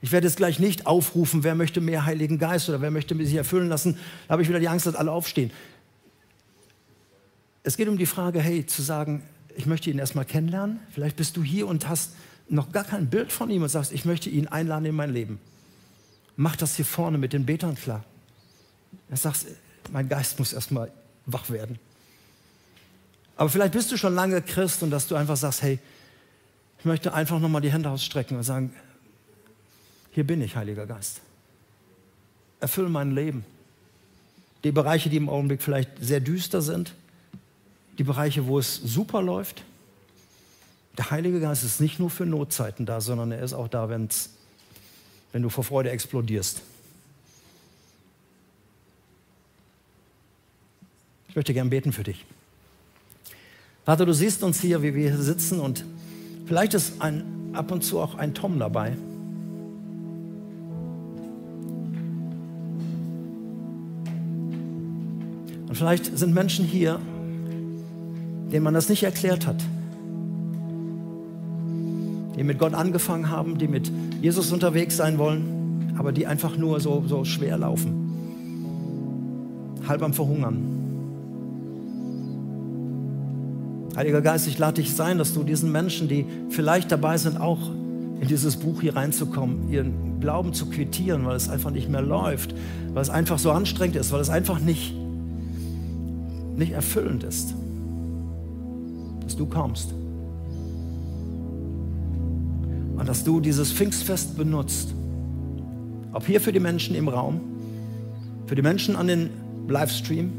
Ich 0.00 0.12
werde 0.12 0.26
jetzt 0.26 0.36
gleich 0.36 0.58
nicht 0.58 0.86
aufrufen, 0.86 1.42
wer 1.42 1.54
möchte 1.54 1.80
mehr 1.80 2.04
Heiligen 2.04 2.38
Geist 2.38 2.68
oder 2.68 2.80
wer 2.80 2.90
möchte 2.90 3.16
sich 3.16 3.34
erfüllen 3.34 3.68
lassen. 3.68 3.98
Da 4.26 4.32
habe 4.32 4.42
ich 4.42 4.48
wieder 4.48 4.60
die 4.60 4.68
Angst, 4.68 4.86
dass 4.86 4.94
alle 4.94 5.10
aufstehen. 5.10 5.50
Es 7.62 7.76
geht 7.76 7.88
um 7.88 7.98
die 7.98 8.06
Frage, 8.06 8.40
hey, 8.40 8.66
zu 8.66 8.82
sagen, 8.82 9.22
ich 9.56 9.66
möchte 9.66 9.90
ihn 9.90 9.98
erstmal 9.98 10.24
kennenlernen. 10.24 10.80
Vielleicht 10.90 11.16
bist 11.16 11.36
du 11.36 11.42
hier 11.42 11.66
und 11.66 11.88
hast 11.88 12.12
noch 12.48 12.72
gar 12.72 12.84
kein 12.84 13.10
Bild 13.10 13.32
von 13.32 13.50
ihm 13.50 13.62
und 13.62 13.68
sagst, 13.68 13.92
ich 13.92 14.04
möchte 14.04 14.30
ihn 14.30 14.46
einladen 14.46 14.84
in 14.86 14.94
mein 14.94 15.12
Leben. 15.12 15.40
Mach 16.36 16.56
das 16.56 16.76
hier 16.76 16.84
vorne 16.84 17.18
mit 17.18 17.32
den 17.32 17.44
Betern 17.44 17.74
klar. 17.74 18.04
Du 19.10 19.16
sagst, 19.16 19.46
mein 19.90 20.08
Geist 20.08 20.38
muss 20.38 20.52
erstmal 20.52 20.92
wach 21.26 21.50
werden. 21.50 21.78
Aber 23.36 23.48
vielleicht 23.48 23.72
bist 23.72 23.90
du 23.92 23.96
schon 23.96 24.14
lange 24.14 24.40
Christ 24.42 24.82
und 24.82 24.90
dass 24.90 25.06
du 25.06 25.14
einfach 25.14 25.36
sagst, 25.36 25.62
hey, 25.62 25.78
ich 26.78 26.84
möchte 26.84 27.12
einfach 27.12 27.40
nochmal 27.40 27.60
die 27.60 27.72
Hände 27.72 27.90
ausstrecken 27.90 28.36
und 28.36 28.44
sagen, 28.44 28.72
hier 30.12 30.24
bin 30.24 30.40
ich, 30.42 30.56
Heiliger 30.56 30.86
Geist. 30.86 31.20
Erfülle 32.60 32.88
mein 32.88 33.12
Leben. 33.12 33.44
Die 34.64 34.72
Bereiche, 34.72 35.10
die 35.10 35.16
im 35.16 35.28
Augenblick 35.28 35.62
vielleicht 35.62 35.90
sehr 36.00 36.20
düster 36.20 36.62
sind, 36.62 36.94
die 37.98 38.04
Bereiche, 38.04 38.46
wo 38.46 38.58
es 38.58 38.76
super 38.76 39.20
läuft. 39.20 39.64
Der 40.96 41.10
Heilige 41.10 41.40
Geist 41.40 41.64
ist 41.64 41.80
nicht 41.80 41.98
nur 41.98 42.10
für 42.10 42.26
Notzeiten 42.26 42.86
da, 42.86 43.00
sondern 43.00 43.32
er 43.32 43.42
ist 43.42 43.52
auch 43.52 43.68
da, 43.68 43.88
wenn's, 43.88 44.30
wenn 45.32 45.42
du 45.42 45.48
vor 45.48 45.64
Freude 45.64 45.90
explodierst. 45.90 46.62
Ich 51.28 51.36
möchte 51.36 51.52
gern 51.52 51.70
beten 51.70 51.92
für 51.92 52.04
dich. 52.04 52.24
Vater, 53.84 54.06
du 54.06 54.12
siehst 54.12 54.42
uns 54.42 54.60
hier, 54.60 54.82
wie 54.82 54.94
wir 54.94 55.10
hier 55.10 55.22
sitzen 55.22 55.60
und 55.60 55.84
vielleicht 56.46 56.74
ist 56.74 57.00
ein, 57.00 57.50
ab 57.52 57.70
und 57.70 57.82
zu 57.82 58.00
auch 58.00 58.14
ein 58.14 58.34
Tom 58.34 58.58
dabei. 58.58 58.96
Und 65.68 65.74
vielleicht 65.74 66.16
sind 66.16 66.34
Menschen 66.34 66.64
hier, 66.64 67.00
denen 68.52 68.64
man 68.64 68.74
das 68.74 68.88
nicht 68.88 69.02
erklärt 69.02 69.46
hat. 69.46 69.62
Die 72.36 72.44
mit 72.44 72.58
Gott 72.58 72.74
angefangen 72.74 73.30
haben, 73.30 73.58
die 73.58 73.68
mit 73.68 73.90
Jesus 74.22 74.52
unterwegs 74.52 74.96
sein 74.96 75.18
wollen, 75.18 75.94
aber 75.98 76.12
die 76.12 76.26
einfach 76.26 76.56
nur 76.56 76.80
so, 76.80 77.04
so 77.06 77.24
schwer 77.24 77.58
laufen. 77.58 78.04
Halb 79.86 80.02
am 80.02 80.12
Verhungern. 80.12 80.58
Heiliger 83.96 84.20
Geist, 84.20 84.46
ich 84.46 84.58
lade 84.58 84.80
dich 84.80 84.94
sein, 84.94 85.18
dass 85.18 85.34
du 85.34 85.42
diesen 85.42 85.72
Menschen, 85.72 86.06
die 86.06 86.24
vielleicht 86.50 86.92
dabei 86.92 87.18
sind, 87.18 87.40
auch 87.40 87.58
in 88.20 88.28
dieses 88.28 88.56
Buch 88.56 88.80
hier 88.80 88.94
reinzukommen, 88.94 89.70
ihren 89.70 90.20
Glauben 90.20 90.52
zu 90.52 90.66
quittieren, 90.66 91.26
weil 91.26 91.36
es 91.36 91.48
einfach 91.48 91.70
nicht 91.72 91.88
mehr 91.88 92.02
läuft, 92.02 92.54
weil 92.92 93.02
es 93.02 93.10
einfach 93.10 93.40
so 93.40 93.50
anstrengend 93.50 93.96
ist, 93.96 94.12
weil 94.12 94.20
es 94.20 94.30
einfach 94.30 94.60
nicht, 94.60 94.94
nicht 96.56 96.72
erfüllend 96.72 97.24
ist 97.24 97.54
dass 99.28 99.36
du 99.36 99.44
kommst. 99.44 99.92
Und 102.96 103.06
dass 103.06 103.24
du 103.24 103.40
dieses 103.40 103.70
Pfingstfest 103.70 104.38
benutzt. 104.38 104.94
Ob 106.14 106.26
hier 106.26 106.40
für 106.40 106.50
die 106.50 106.60
Menschen 106.60 106.94
im 106.94 107.08
Raum, 107.08 107.40
für 108.46 108.54
die 108.54 108.62
Menschen 108.62 108.96
an 108.96 109.06
den 109.06 109.28
Livestream, 109.68 110.32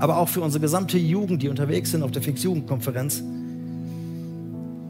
aber 0.00 0.18
auch 0.18 0.28
für 0.28 0.40
unsere 0.40 0.60
gesamte 0.60 0.98
Jugend, 0.98 1.44
die 1.44 1.48
unterwegs 1.48 1.92
sind 1.92 2.02
auf 2.02 2.10
der 2.10 2.20
Pfingstjugendkonferenz, 2.20 3.22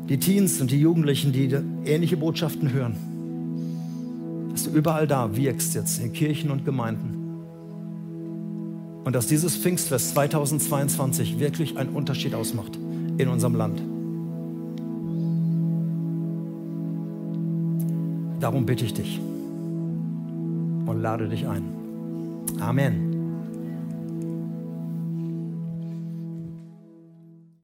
die 0.09 0.19
Teens 0.19 0.59
und 0.63 0.71
die 0.71 0.81
Jugendlichen, 0.81 1.31
die 1.33 1.55
ähnliche 1.85 2.17
Botschaften 2.17 2.73
hören. 2.73 2.97
Dass 4.51 4.65
du 4.65 4.71
überall 4.71 5.07
da 5.07 5.37
wirkst 5.37 5.75
jetzt 5.75 6.03
in 6.03 6.15
Kirchen 6.15 6.51
und 6.51 6.65
Gemeinden. 6.65 7.25
Und 9.05 9.15
dass 9.15 9.27
dieses 9.27 9.57
Pfingstfest 9.57 10.15
2022 10.15 11.39
wirklich 11.39 11.77
einen 11.77 11.91
Unterschied 11.91 12.35
ausmacht 12.35 12.79
in 13.19 13.29
unserem 13.29 13.55
Land. 13.55 13.81
Darum 18.41 18.67
bitte 18.67 18.85
ich 18.85 18.95
dich 18.95 19.21
und 20.87 21.01
lade 21.01 21.29
dich 21.29 21.47
ein. 21.47 21.65
Amen. 22.61 23.14